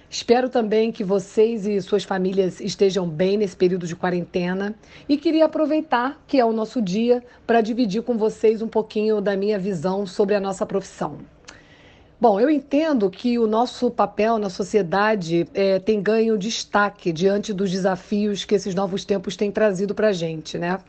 Espero 0.10 0.50
também 0.50 0.92
que 0.92 1.04
vocês 1.04 1.68
e 1.68 1.80
suas 1.82 2.06
famílias 2.06 2.62
estejam 2.62 3.08
bem 3.08 3.38
nesse 3.38 3.56
período 3.56 3.86
de 3.86 3.96
quarentena 3.96 4.74
e 5.08 5.18
queria 5.18 5.46
aproveitar 5.46 6.18
que 6.26 6.40
é 6.40 6.46
o 6.46 6.54
nosso 6.54 6.82
dia 6.82 7.22
para 7.46 7.60
dividir 7.60 8.02
com 8.02 8.18
vocês 8.18 8.62
um 8.62 8.68
pouquinho 8.68 9.20
da 9.20 9.36
minha 9.36 9.60
visão 9.60 10.08
sobre 10.08 10.34
a 10.34 10.40
nossa 10.40 10.66
profissão. 10.66 11.18
Bom, 12.20 12.40
eu 12.40 12.50
entendo 12.50 13.12
que 13.12 13.38
o 13.38 13.46
nosso 13.46 13.92
papel 13.92 14.40
na 14.40 14.50
sociedade 14.50 15.48
é, 15.54 15.78
tem 15.78 16.02
ganho 16.02 16.36
destaque 16.36 17.14
diante 17.14 17.54
dos 17.54 17.70
desafios 17.70 18.44
que 18.44 18.56
esses 18.56 18.74
novos 18.74 19.06
tempos 19.06 19.36
têm 19.36 19.52
trazido 19.52 19.94
para 19.94 20.08
a 20.08 20.12
gente, 20.12 20.58
né? 20.58 20.80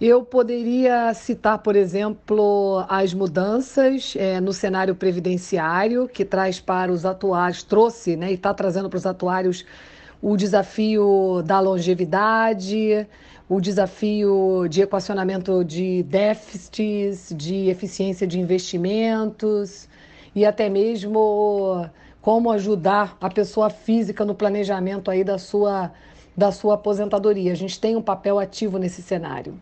Eu 0.00 0.24
poderia 0.24 1.14
citar, 1.14 1.58
por 1.58 1.76
exemplo, 1.76 2.84
as 2.88 3.14
mudanças 3.14 4.14
é, 4.16 4.40
no 4.40 4.52
cenário 4.52 4.96
previdenciário, 4.96 6.08
que 6.08 6.24
traz 6.24 6.58
para 6.58 6.90
os 6.90 7.06
atuários, 7.06 7.62
trouxe 7.62 8.16
né, 8.16 8.32
e 8.32 8.34
está 8.34 8.52
trazendo 8.52 8.90
para 8.90 8.96
os 8.96 9.06
atuários 9.06 9.64
o 10.20 10.36
desafio 10.36 11.40
da 11.46 11.60
longevidade, 11.60 13.06
o 13.48 13.60
desafio 13.60 14.66
de 14.68 14.82
equacionamento 14.82 15.64
de 15.64 16.02
déficits, 16.02 17.32
de 17.36 17.68
eficiência 17.68 18.26
de 18.26 18.40
investimentos 18.40 19.88
e 20.38 20.44
até 20.44 20.68
mesmo 20.68 21.84
como 22.22 22.50
ajudar 22.52 23.16
a 23.20 23.28
pessoa 23.28 23.68
física 23.68 24.24
no 24.24 24.34
planejamento 24.34 25.10
aí 25.10 25.24
da 25.24 25.36
sua, 25.36 25.90
da 26.36 26.52
sua 26.52 26.74
aposentadoria. 26.74 27.50
A 27.50 27.56
gente 27.56 27.80
tem 27.80 27.96
um 27.96 28.02
papel 28.02 28.38
ativo 28.38 28.78
nesse 28.78 29.02
cenário. 29.02 29.58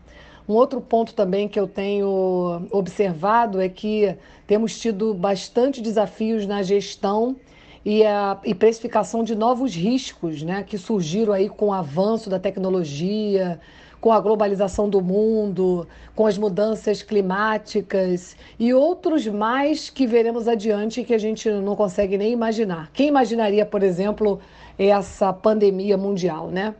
Um 0.47 0.53
outro 0.53 0.79
ponto 0.79 1.15
também 1.15 1.47
que 1.47 1.59
eu 1.59 1.67
tenho 1.67 2.67
observado 2.71 3.59
é 3.59 3.67
que 3.67 4.15
temos 4.45 4.79
tido 4.79 5.13
bastante 5.13 5.81
desafios 5.81 6.45
na 6.45 6.61
gestão 6.61 7.35
e, 7.83 8.05
a, 8.05 8.37
e 8.45 8.53
precificação 8.53 9.23
de 9.23 9.33
novos 9.35 9.73
riscos 9.73 10.43
né, 10.43 10.63
que 10.63 10.77
surgiram 10.77 11.33
aí 11.33 11.49
com 11.49 11.67
o 11.67 11.73
avanço 11.73 12.29
da 12.29 12.37
tecnologia, 12.37 13.59
com 14.07 14.13
a 14.13 14.21
globalização 14.21 14.89
do 14.89 15.01
mundo, 15.01 15.85
com 16.15 16.25
as 16.25 16.37
mudanças 16.37 17.01
climáticas 17.01 18.37
e 18.57 18.73
outros 18.73 19.27
mais 19.27 19.89
que 19.89 20.07
veremos 20.07 20.47
adiante 20.47 21.03
que 21.03 21.13
a 21.13 21.17
gente 21.17 21.49
não 21.49 21.75
consegue 21.75 22.17
nem 22.17 22.31
imaginar. 22.31 22.89
Quem 22.93 23.09
imaginaria, 23.09 23.65
por 23.65 23.83
exemplo, 23.83 24.39
essa 24.79 25.33
pandemia 25.33 25.97
mundial, 25.97 26.47
né? 26.47 26.73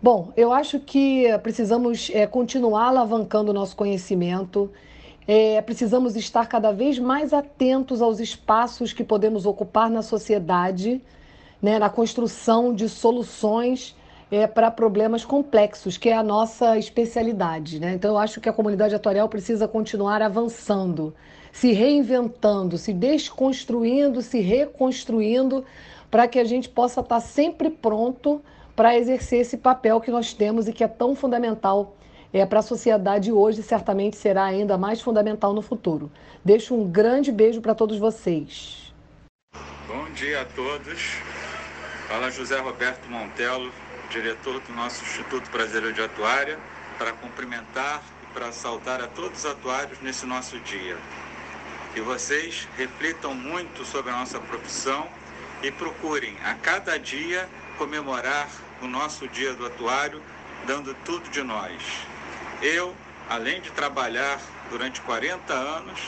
Bom, 0.00 0.32
eu 0.36 0.52
acho 0.52 0.78
que 0.78 1.26
precisamos 1.42 2.12
é, 2.14 2.28
continuar 2.28 2.90
alavancando 2.90 3.50
o 3.50 3.54
nosso 3.54 3.74
conhecimento, 3.74 4.70
é, 5.26 5.60
precisamos 5.62 6.14
estar 6.14 6.46
cada 6.46 6.70
vez 6.70 6.96
mais 6.96 7.32
atentos 7.32 8.00
aos 8.00 8.20
espaços 8.20 8.92
que 8.92 9.02
podemos 9.02 9.46
ocupar 9.46 9.90
na 9.90 10.00
sociedade, 10.00 11.02
né, 11.60 11.80
na 11.80 11.90
construção 11.90 12.72
de 12.72 12.88
soluções 12.88 13.96
é, 14.32 14.46
para 14.46 14.70
problemas 14.70 15.26
complexos, 15.26 15.98
que 15.98 16.08
é 16.08 16.16
a 16.16 16.22
nossa 16.22 16.78
especialidade. 16.78 17.78
Né? 17.78 17.92
Então, 17.92 18.12
eu 18.12 18.18
acho 18.18 18.40
que 18.40 18.48
a 18.48 18.52
comunidade 18.52 18.94
atuarial 18.94 19.28
precisa 19.28 19.68
continuar 19.68 20.22
avançando, 20.22 21.14
se 21.52 21.72
reinventando, 21.72 22.78
se 22.78 22.94
desconstruindo, 22.94 24.22
se 24.22 24.40
reconstruindo, 24.40 25.62
para 26.10 26.26
que 26.26 26.38
a 26.38 26.44
gente 26.44 26.66
possa 26.66 27.02
estar 27.02 27.20
sempre 27.20 27.68
pronto 27.68 28.42
para 28.74 28.96
exercer 28.96 29.42
esse 29.42 29.58
papel 29.58 30.00
que 30.00 30.10
nós 30.10 30.32
temos 30.32 30.66
e 30.66 30.72
que 30.72 30.82
é 30.82 30.88
tão 30.88 31.14
fundamental 31.14 31.94
é, 32.32 32.46
para 32.46 32.60
a 32.60 32.62
sociedade 32.62 33.30
hoje 33.30 33.62
certamente 33.62 34.16
será 34.16 34.44
ainda 34.44 34.78
mais 34.78 35.02
fundamental 35.02 35.52
no 35.52 35.60
futuro. 35.60 36.10
Deixo 36.42 36.74
um 36.74 36.90
grande 36.90 37.30
beijo 37.30 37.60
para 37.60 37.74
todos 37.74 37.98
vocês. 37.98 38.94
Bom 39.86 40.10
dia 40.14 40.40
a 40.40 40.44
todos. 40.46 41.18
Fala 42.08 42.30
José 42.30 42.58
Roberto 42.58 43.08
Montelo, 43.10 43.70
diretor 44.12 44.60
do 44.60 44.74
nosso 44.74 45.02
Instituto 45.02 45.50
Brasileiro 45.50 45.94
de 45.94 46.02
Atuária, 46.02 46.58
para 46.98 47.12
cumprimentar 47.12 48.02
e 48.22 48.26
para 48.34 48.52
saudar 48.52 49.00
a 49.00 49.06
todos 49.06 49.38
os 49.38 49.46
atuários 49.46 49.98
nesse 50.02 50.26
nosso 50.26 50.58
dia. 50.60 50.98
Que 51.94 52.02
vocês 52.02 52.68
reflitam 52.76 53.34
muito 53.34 53.84
sobre 53.86 54.12
a 54.12 54.16
nossa 54.16 54.38
profissão 54.38 55.08
e 55.62 55.70
procurem 55.70 56.36
a 56.44 56.54
cada 56.54 56.98
dia 56.98 57.48
comemorar 57.78 58.48
o 58.82 58.86
nosso 58.86 59.26
Dia 59.28 59.54
do 59.54 59.64
Atuário, 59.64 60.22
dando 60.66 60.94
tudo 61.06 61.30
de 61.30 61.42
nós. 61.42 61.82
Eu, 62.60 62.94
além 63.30 63.60
de 63.62 63.70
trabalhar 63.70 64.40
durante 64.68 65.00
40 65.00 65.52
anos, 65.52 66.00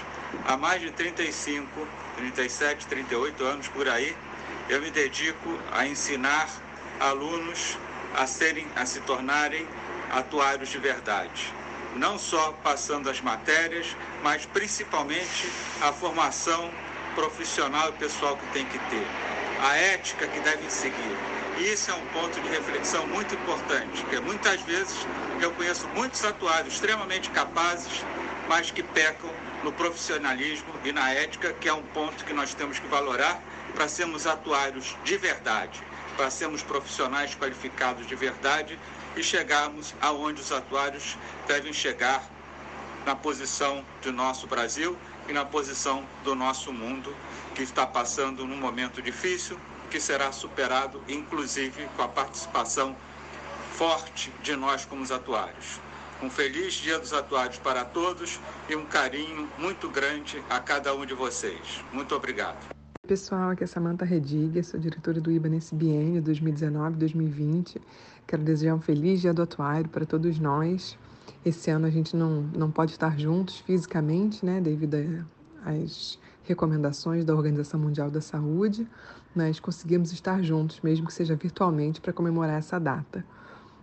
há 0.47 0.57
mais 0.57 0.81
de 0.83 0.91
35, 0.91 1.69
37, 2.17 2.87
38 2.87 3.45
anos 3.45 3.69
por 3.69 3.89
aí, 3.89 4.15
eu 4.69 4.81
me 4.83 4.91
dedico 4.91 5.59
a 5.73 5.87
ensinar 5.87 6.49
alunos 7.01 7.79
a 8.15 8.27
serem, 8.27 8.67
a 8.77 8.87
se 8.87 9.01
tornarem 9.01 9.67
atuários 10.11 10.69
de 10.69 10.79
verdade. 10.79 11.53
Não 11.97 12.19
só 12.19 12.53
passando 12.63 13.11
as 13.11 13.21
matérias, 13.21 13.97
mas 14.23 14.47
principalmente 14.47 15.51
a 15.81 15.93
formação 15.93 16.71
profissional 17.15 17.91
e 17.91 17.93
pessoal 17.93 18.37
que 18.37 18.47
tem 18.47 18.67
que 18.67 18.79
ter, 18.79 19.07
a 19.61 19.77
ética 19.77 20.27
que 20.27 20.41
devem 20.41 20.69
seguir. 20.69 21.17
Isso 21.59 21.91
é 21.91 21.95
um 21.95 22.07
ponto 22.07 22.41
de 22.41 22.49
reflexão 22.49 23.07
muito 23.07 23.35
importante, 23.35 24.01
porque 24.03 24.19
muitas 24.19 24.61
vezes 24.63 25.07
eu 25.41 25.53
conheço 25.53 25.87
muitos 25.89 26.25
atuários 26.25 26.75
extremamente 26.75 27.31
capazes, 27.31 28.05
mas 28.49 28.73
que 28.73 28.83
pecam 28.83 29.31
no 29.63 29.73
profissionalismo 29.73 30.75
e 30.85 30.91
na 30.91 31.13
ética, 31.13 31.53
que 31.53 31.69
é 31.69 31.73
um 31.73 31.83
ponto 31.83 32.25
que 32.25 32.33
nós 32.33 32.55
temos 32.55 32.79
que 32.79 32.87
valorar 32.89 33.41
para 33.75 33.89
sermos 33.89 34.27
atuários 34.27 34.97
de 35.05 35.17
verdade 35.17 35.81
para 36.17 36.31
sermos 36.31 36.63
profissionais 36.63 37.35
qualificados 37.35 38.07
de 38.07 38.15
verdade 38.15 38.79
e 39.17 39.23
chegarmos 39.23 39.95
aonde 40.01 40.41
os 40.41 40.53
atuários 40.53 41.17
devem 41.47 41.73
chegar 41.73 42.25
na 43.05 43.15
posição 43.15 43.85
do 44.03 44.13
nosso 44.13 44.47
Brasil 44.47 44.97
e 45.29 45.33
na 45.33 45.45
posição 45.45 46.05
do 46.23 46.35
nosso 46.35 46.73
mundo, 46.73 47.15
que 47.55 47.63
está 47.63 47.87
passando 47.87 48.47
num 48.47 48.57
momento 48.57 49.01
difícil, 49.01 49.59
que 49.91 50.01
será 50.01 50.33
superado, 50.33 51.03
inclusive, 51.09 51.89
com 51.97 52.03
a 52.03 52.09
participação 52.09 52.97
forte 53.73 54.33
de 54.43 54.57
nós 54.57 54.85
como 54.85 55.03
os 55.03 55.11
atuários. 55.11 55.81
Um 56.23 56.31
feliz 56.31 56.75
Dia 56.75 56.99
dos 56.99 57.13
Atuários 57.13 57.59
para 57.59 57.85
todos 57.85 58.41
e 58.69 58.77
um 58.77 58.87
carinho 58.87 59.51
muito 59.59 59.89
grande 59.89 60.43
a 60.49 60.59
cada 60.61 60.95
um 60.95 61.05
de 61.05 61.13
vocês. 61.13 61.83
Muito 61.93 62.15
obrigado. 62.15 62.74
Pessoal, 63.07 63.51
aqui 63.51 63.63
é 63.63 63.67
Samanta 63.67 64.03
Rediga, 64.03 64.63
sou 64.63 64.81
diretora 64.81 65.21
do 65.21 65.31
IBA 65.31 65.51
nesse 65.51 65.75
biênio 65.75 66.23
2019-2020. 66.23 67.77
Quero 68.27 68.43
desejar 68.43 68.75
um 68.75 68.81
feliz 68.81 69.21
dia 69.21 69.35
do 69.35 69.43
atuário 69.43 69.91
para 69.91 70.07
todos 70.07 70.39
nós. 70.39 70.97
Esse 71.45 71.71
ano 71.71 71.87
a 71.87 71.91
gente 71.91 72.17
não, 72.17 72.41
não 72.57 72.71
pode 72.71 72.93
estar 72.93 73.19
juntos 73.19 73.59
fisicamente, 73.59 74.43
né, 74.43 74.59
devido 74.59 74.95
às 75.67 76.19
recomendações 76.45 77.27
da 77.27 77.35
Organização 77.35 77.79
Mundial 77.79 78.11
da 78.11 78.23
Saúde, 78.23 78.89
mas 79.37 79.61
conseguimos 79.61 80.11
estar 80.11 80.43
juntos, 80.43 80.81
mesmo 80.81 81.07
que 81.07 81.13
seja 81.13 81.37
virtualmente, 81.37 82.01
para 82.01 82.11
comemorar 82.11 82.57
essa 82.57 82.81
data. 82.81 83.23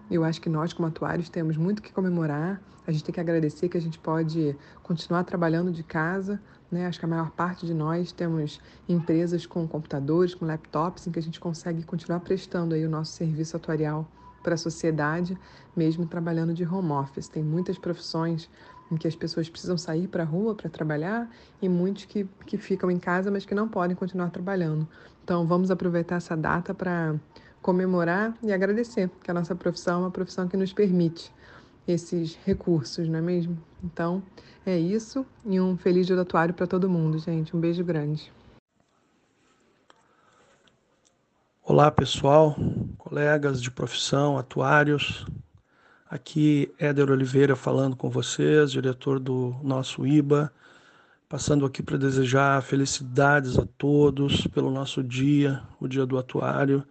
Eu 0.10 0.24
acho 0.24 0.42
que 0.42 0.50
nós, 0.50 0.74
como 0.74 0.88
atuários, 0.88 1.30
temos 1.30 1.56
muito 1.58 1.84
que 1.84 1.94
comemorar. 1.94 2.60
A 2.88 2.92
gente 2.92 3.04
tem 3.04 3.14
que 3.14 3.22
agradecer 3.22 3.70
que 3.70 3.78
a 3.78 3.82
gente 3.82 4.00
pode 4.00 4.58
continuar 4.82 5.24
trabalhando 5.26 5.72
de 5.72 5.84
casa, 5.84 6.42
né? 6.72 6.88
Acho 6.88 7.00
que 7.00 7.06
a 7.06 7.08
maior 7.08 7.32
parte 7.32 7.66
de 7.66 7.74
nós 7.74 8.12
temos 8.12 8.62
empresas 8.88 9.46
com 9.46 9.68
computadores, 9.68 10.34
com 10.34 10.46
laptops, 10.46 11.06
em 11.06 11.12
que 11.12 11.20
a 11.20 11.22
gente 11.22 11.40
consegue 11.40 11.84
continuar 11.84 12.22
prestando 12.22 12.74
aí 12.74 12.86
o 12.86 12.90
nosso 12.90 13.12
serviço 13.12 13.58
atuarial 13.58 14.08
para 14.42 14.56
a 14.56 14.58
sociedade, 14.58 15.38
mesmo 15.76 16.06
trabalhando 16.06 16.54
de 16.54 16.66
home 16.66 16.92
office. 16.92 17.28
Tem 17.28 17.44
muitas 17.44 17.78
profissões 17.78 18.50
em 18.92 18.98
que 18.98 19.08
as 19.08 19.16
pessoas 19.16 19.50
precisam 19.50 19.78
sair 19.78 20.08
para 20.08 20.24
a 20.24 20.26
rua 20.26 20.56
para 20.56 20.70
trabalhar 20.70 21.30
e 21.62 21.70
muitos 21.70 22.06
que, 22.06 22.28
que 22.46 22.58
ficam 22.58 22.90
em 22.90 23.00
casa, 23.00 23.32
mas 23.32 23.46
que 23.46 23.56
não 23.56 23.68
podem 23.68 23.96
continuar 23.96 24.30
trabalhando. 24.30 24.88
Então, 25.24 25.46
vamos 25.46 25.72
aproveitar 25.72 26.16
essa 26.16 26.36
data 26.36 26.74
para 26.74 27.16
comemorar 27.62 28.36
e 28.42 28.52
agradecer 28.52 29.10
que 29.24 29.30
a 29.30 29.34
nossa 29.34 29.56
profissão 29.56 30.02
é 30.02 30.04
uma 30.06 30.12
profissão 30.12 30.48
que 30.48 30.58
nos 30.58 30.74
permite 30.74 31.32
esses 31.88 32.36
recursos, 32.44 33.08
não 33.08 33.20
é 33.20 33.22
mesmo? 33.22 33.58
Então, 33.84 34.22
é 34.65 34.78
isso 34.78 35.26
e 35.46 35.60
um 35.60 35.76
feliz 35.76 36.06
dia 36.06 36.15
do 36.15 36.22
atuário 36.22 36.54
para 36.54 36.67
todo 36.67 36.89
mundo, 36.89 37.17
gente. 37.17 37.56
Um 37.56 37.60
beijo 37.60 37.84
grande. 37.84 38.32
Olá, 41.63 41.89
pessoal, 41.89 42.56
colegas 42.98 43.62
de 43.62 43.72
profissão, 43.72 44.38
atuários. 44.38 45.26
Aqui 46.10 46.72
Éder 46.78 47.10
Oliveira 47.10 47.56
falando 47.56 47.96
com 47.96 48.10
vocês, 48.10 48.72
diretor 48.72 49.20
do 49.20 49.56
nosso 49.63 50.06
IBA, 50.06 50.52
passando 51.30 51.65
aqui 51.65 51.82
para 51.82 51.98
desejar 51.98 52.62
felicidades 52.62 53.58
a 53.58 53.65
todos 53.78 54.46
pelo 54.48 54.70
nosso 54.70 55.02
dia, 55.02 55.63
o 55.80 55.88
dia 55.88 56.06
do 56.06 56.17
atuário. 56.17 56.84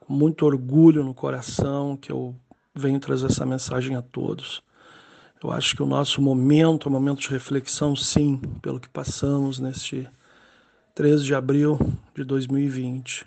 Com 0.00 0.12
muito 0.12 0.44
orgulho 0.44 1.02
no 1.02 1.14
coração 1.14 1.96
que 1.96 2.12
eu 2.12 2.36
venho 2.74 3.00
trazer 3.00 3.26
essa 3.26 3.46
mensagem 3.46 3.96
a 3.96 4.02
todos. 4.02 4.62
Eu 5.42 5.52
acho 5.52 5.76
que 5.76 5.82
o 5.82 5.86
nosso 5.86 6.20
momento 6.20 6.88
é 6.88 6.90
um 6.90 6.92
momento 6.92 7.20
de 7.20 7.28
reflexão, 7.28 7.94
sim, 7.94 8.38
pelo 8.60 8.80
que 8.80 8.88
passamos 8.88 9.60
neste 9.60 10.08
13 10.96 11.24
de 11.24 11.34
abril 11.34 11.78
de 12.12 12.24
2020. 12.24 13.24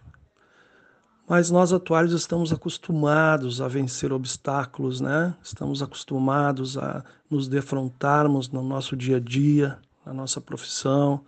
Mas 1.25 1.49
nós 1.49 1.71
atuários 1.71 2.11
estamos 2.11 2.51
acostumados 2.51 3.61
a 3.61 3.67
vencer 3.69 4.11
obstáculos, 4.11 4.99
né? 4.99 5.33
Estamos 5.41 5.81
acostumados 5.81 6.77
a 6.77 7.01
nos 7.29 7.47
defrontarmos 7.47 8.49
no 8.49 8.61
nosso 8.61 8.97
dia 8.97 9.15
a 9.15 9.19
dia, 9.21 9.79
na 10.05 10.13
nossa 10.13 10.41
profissão, 10.41 11.23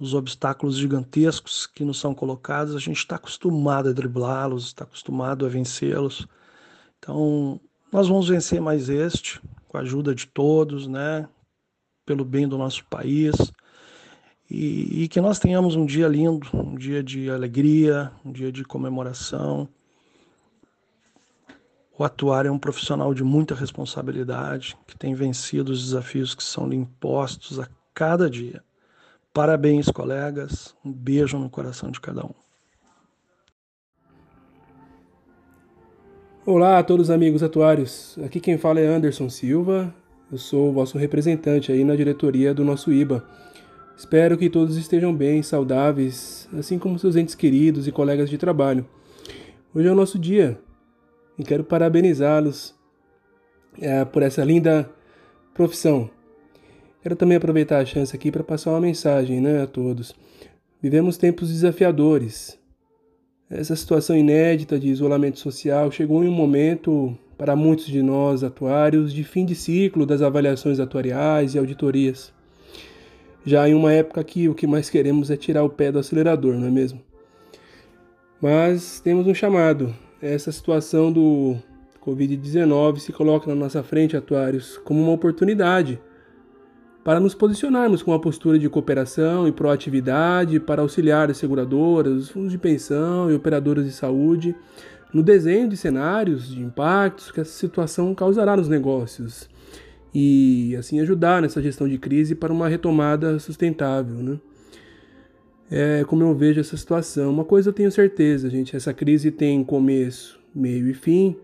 nos 0.00 0.14
obstáculos 0.14 0.78
gigantescos 0.78 1.66
que 1.66 1.84
nos 1.84 2.00
são 2.00 2.14
colocados. 2.14 2.74
A 2.74 2.78
gente 2.78 2.96
está 2.96 3.16
acostumado 3.16 3.90
a 3.90 3.92
driblá-los, 3.92 4.68
está 4.68 4.84
acostumado 4.84 5.44
a 5.44 5.48
vencê-los. 5.50 6.26
Então, 6.98 7.60
nós 7.92 8.08
vamos 8.08 8.28
vencer 8.30 8.62
mais 8.62 8.88
este, 8.88 9.42
com 9.76 9.78
a 9.78 9.82
ajuda 9.82 10.14
de 10.14 10.26
todos, 10.26 10.86
né? 10.86 11.28
Pelo 12.06 12.24
bem 12.24 12.48
do 12.48 12.56
nosso 12.56 12.84
país. 12.86 13.34
E, 14.48 15.02
e, 15.02 15.08
que 15.08 15.20
nós 15.20 15.38
tenhamos 15.38 15.76
um 15.76 15.84
dia 15.84 16.08
lindo, 16.08 16.48
um 16.54 16.76
dia 16.76 17.02
de 17.02 17.28
alegria, 17.28 18.10
um 18.24 18.32
dia 18.32 18.50
de 18.50 18.64
comemoração. 18.64 19.68
O 21.98 22.04
atuário 22.04 22.48
é 22.48 22.52
um 22.52 22.58
profissional 22.58 23.12
de 23.12 23.24
muita 23.24 23.54
responsabilidade, 23.54 24.76
que 24.86 24.96
tem 24.96 25.14
vencido 25.14 25.72
os 25.72 25.82
desafios 25.82 26.34
que 26.34 26.42
são 26.42 26.68
lhe 26.68 26.76
impostos 26.76 27.58
a 27.58 27.68
cada 27.92 28.30
dia. 28.30 28.62
Parabéns, 29.32 29.90
colegas. 29.90 30.74
Um 30.84 30.92
beijo 30.92 31.38
no 31.38 31.50
coração 31.50 31.90
de 31.90 32.00
cada 32.00 32.24
um. 32.24 32.45
Olá 36.48 36.78
a 36.78 36.82
todos 36.84 37.08
os 37.08 37.10
amigos 37.10 37.42
atuários. 37.42 38.16
Aqui 38.24 38.38
quem 38.38 38.56
fala 38.56 38.78
é 38.78 38.86
Anderson 38.86 39.28
Silva. 39.28 39.92
Eu 40.30 40.38
sou 40.38 40.68
o 40.68 40.72
vosso 40.72 40.96
representante 40.96 41.72
aí 41.72 41.82
na 41.82 41.96
diretoria 41.96 42.54
do 42.54 42.64
nosso 42.64 42.92
IBA. 42.92 43.24
Espero 43.96 44.38
que 44.38 44.48
todos 44.48 44.76
estejam 44.76 45.12
bem, 45.12 45.42
saudáveis, 45.42 46.48
assim 46.56 46.78
como 46.78 47.00
seus 47.00 47.16
entes 47.16 47.34
queridos 47.34 47.88
e 47.88 47.90
colegas 47.90 48.30
de 48.30 48.38
trabalho. 48.38 48.86
Hoje 49.74 49.88
é 49.88 49.90
o 49.90 49.96
nosso 49.96 50.20
dia 50.20 50.56
e 51.36 51.42
quero 51.42 51.64
parabenizá-los 51.64 52.76
é, 53.80 54.04
por 54.04 54.22
essa 54.22 54.44
linda 54.44 54.88
profissão. 55.52 56.08
Quero 57.02 57.16
também 57.16 57.38
aproveitar 57.38 57.80
a 57.80 57.84
chance 57.84 58.14
aqui 58.14 58.30
para 58.30 58.44
passar 58.44 58.70
uma 58.70 58.80
mensagem 58.80 59.40
né, 59.40 59.64
a 59.64 59.66
todos. 59.66 60.14
Vivemos 60.80 61.16
tempos 61.16 61.48
desafiadores. 61.48 62.56
Essa 63.48 63.76
situação 63.76 64.16
inédita 64.16 64.76
de 64.76 64.88
isolamento 64.88 65.38
social 65.38 65.88
chegou 65.92 66.24
em 66.24 66.28
um 66.28 66.32
momento, 66.32 67.16
para 67.38 67.54
muitos 67.54 67.86
de 67.86 68.02
nós 68.02 68.42
atuários, 68.42 69.12
de 69.12 69.22
fim 69.22 69.44
de 69.44 69.54
ciclo 69.54 70.04
das 70.04 70.20
avaliações 70.20 70.80
atuariais 70.80 71.54
e 71.54 71.58
auditorias. 71.58 72.32
Já 73.44 73.68
em 73.68 73.74
uma 73.74 73.92
época 73.92 74.24
que 74.24 74.48
o 74.48 74.54
que 74.54 74.66
mais 74.66 74.90
queremos 74.90 75.30
é 75.30 75.36
tirar 75.36 75.62
o 75.62 75.70
pé 75.70 75.92
do 75.92 76.00
acelerador, 76.00 76.54
não 76.54 76.66
é 76.66 76.70
mesmo? 76.70 77.00
Mas 78.42 78.98
temos 78.98 79.28
um 79.28 79.34
chamado. 79.34 79.94
Essa 80.20 80.50
situação 80.50 81.12
do 81.12 81.54
Covid-19 82.04 82.98
se 82.98 83.12
coloca 83.12 83.48
na 83.48 83.54
nossa 83.54 83.80
frente, 83.80 84.16
atuários, 84.16 84.76
como 84.78 85.00
uma 85.00 85.12
oportunidade 85.12 86.00
para 87.06 87.20
nos 87.20 87.36
posicionarmos 87.36 88.02
com 88.02 88.10
uma 88.10 88.18
postura 88.18 88.58
de 88.58 88.68
cooperação 88.68 89.46
e 89.46 89.52
proatividade 89.52 90.58
para 90.58 90.82
auxiliar 90.82 91.30
as 91.30 91.36
seguradoras, 91.36 92.12
os 92.14 92.30
fundos 92.30 92.50
de 92.50 92.58
pensão 92.58 93.30
e 93.30 93.34
operadoras 93.34 93.84
de 93.84 93.92
saúde 93.92 94.56
no 95.14 95.22
desenho 95.22 95.68
de 95.68 95.76
cenários 95.76 96.52
de 96.52 96.60
impactos 96.60 97.30
que 97.30 97.40
essa 97.40 97.52
situação 97.52 98.12
causará 98.12 98.56
nos 98.56 98.68
negócios 98.68 99.48
e 100.12 100.74
assim 100.76 100.98
ajudar 100.98 101.40
nessa 101.40 101.62
gestão 101.62 101.88
de 101.88 101.96
crise 101.96 102.34
para 102.34 102.52
uma 102.52 102.66
retomada 102.66 103.38
sustentável, 103.38 104.16
né? 104.16 104.40
É 105.70 106.04
como 106.08 106.24
eu 106.24 106.34
vejo 106.34 106.58
essa 106.58 106.76
situação. 106.76 107.30
Uma 107.30 107.44
coisa 107.44 107.68
eu 107.68 107.72
tenho 107.72 107.92
certeza, 107.92 108.50
gente, 108.50 108.74
essa 108.74 108.92
crise 108.92 109.30
tem 109.30 109.62
começo, 109.62 110.40
meio 110.52 110.88
e 110.90 110.94
fim, 110.94 111.36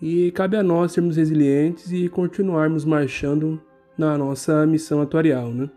e 0.00 0.30
cabe 0.30 0.56
a 0.56 0.62
nós 0.62 0.92
sermos 0.92 1.18
resilientes 1.18 1.92
e 1.92 2.08
continuarmos 2.08 2.86
marchando 2.86 3.60
na 3.98 4.16
nossa 4.16 4.64
missão 4.64 5.02
atuarial. 5.02 5.48
Né? 5.48 5.68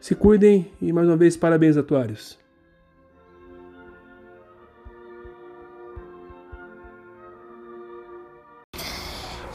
Se 0.00 0.14
cuidem 0.14 0.70
e 0.80 0.92
mais 0.92 1.08
uma 1.08 1.16
vez 1.16 1.36
parabéns, 1.36 1.76
atuários. 1.76 2.38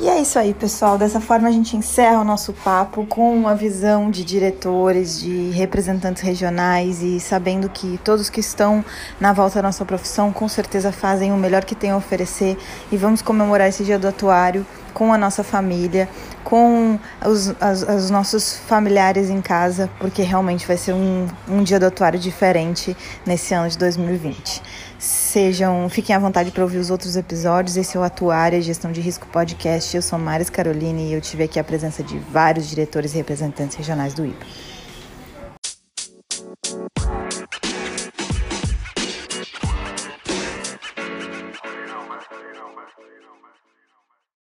E 0.04 0.10
é 0.10 0.20
isso 0.20 0.38
aí, 0.38 0.54
pessoal. 0.54 0.98
Dessa 0.98 1.22
forma 1.22 1.48
a 1.48 1.52
gente 1.52 1.78
encerra 1.78 2.20
o 2.20 2.26
nosso 2.26 2.52
papo 2.52 3.06
com 3.06 3.34
uma 3.34 3.56
visão 3.56 4.12
de 4.12 4.26
diretores, 4.26 5.22
de 5.22 5.52
representantes 5.52 6.22
regionais 6.22 7.02
e 7.02 7.22
sabendo 7.22 7.70
que 7.70 7.98
todos 8.04 8.30
que 8.30 8.42
estão 8.42 8.84
na 9.18 9.32
volta 9.32 9.56
da 9.56 9.62
nossa 9.62 9.86
profissão 9.86 10.34
com 10.34 10.50
certeza 10.50 10.92
fazem 10.92 11.32
o 11.32 11.38
melhor 11.38 11.64
que 11.64 11.74
têm 11.74 11.92
a 11.92 11.96
oferecer 11.96 12.58
e 12.92 12.98
vamos 12.98 13.22
comemorar 13.22 13.70
esse 13.70 13.86
dia 13.86 13.98
do 13.98 14.06
atuário 14.06 14.66
com 14.94 15.12
a 15.12 15.18
nossa 15.18 15.44
família, 15.44 16.08
com 16.44 17.00
os, 17.26 17.54
as, 17.60 17.82
os 17.84 18.10
nossos 18.10 18.58
familiares 18.68 19.30
em 19.30 19.42
casa, 19.42 19.90
porque 20.00 20.22
realmente 20.22 20.68
vai 20.68 20.78
ser 20.78 20.94
um, 20.94 21.28
um 21.50 21.64
dia 21.64 21.80
do 21.80 21.86
atuário 21.86 22.20
diferente 22.20 22.96
nesse 23.26 23.54
ano 23.54 23.70
de 23.70 23.78
2020. 23.78 24.62
Sejam, 25.00 25.90
fiquem 25.90 26.16
à 26.16 26.20
vontade 26.20 26.52
para 26.52 26.64
ouvir 26.64 26.78
os 26.78 26.90
outros 26.90 27.16
episódios. 27.16 27.76
Esse 27.76 27.98
é 27.98 28.00
o 28.00 28.04
Atuária 28.04 28.62
Gestão 28.62 28.92
de 28.92 29.02
Risco 29.02 29.28
Podcast. 29.28 29.96
Eu 29.96 30.02
sou 30.02 30.18
Maris 30.18 30.50
Caroline 30.50 31.10
e 31.10 31.14
eu 31.14 31.20
tive 31.20 31.44
aqui 31.44 31.60
a 31.60 31.64
presença 31.64 32.02
de 32.04 32.18
vários 32.20 32.70
diretores 32.70 33.14
e 33.14 33.18
representantes 33.18 33.76
regionais 33.76 34.14
do 34.14 34.26
IBA. 34.26 34.73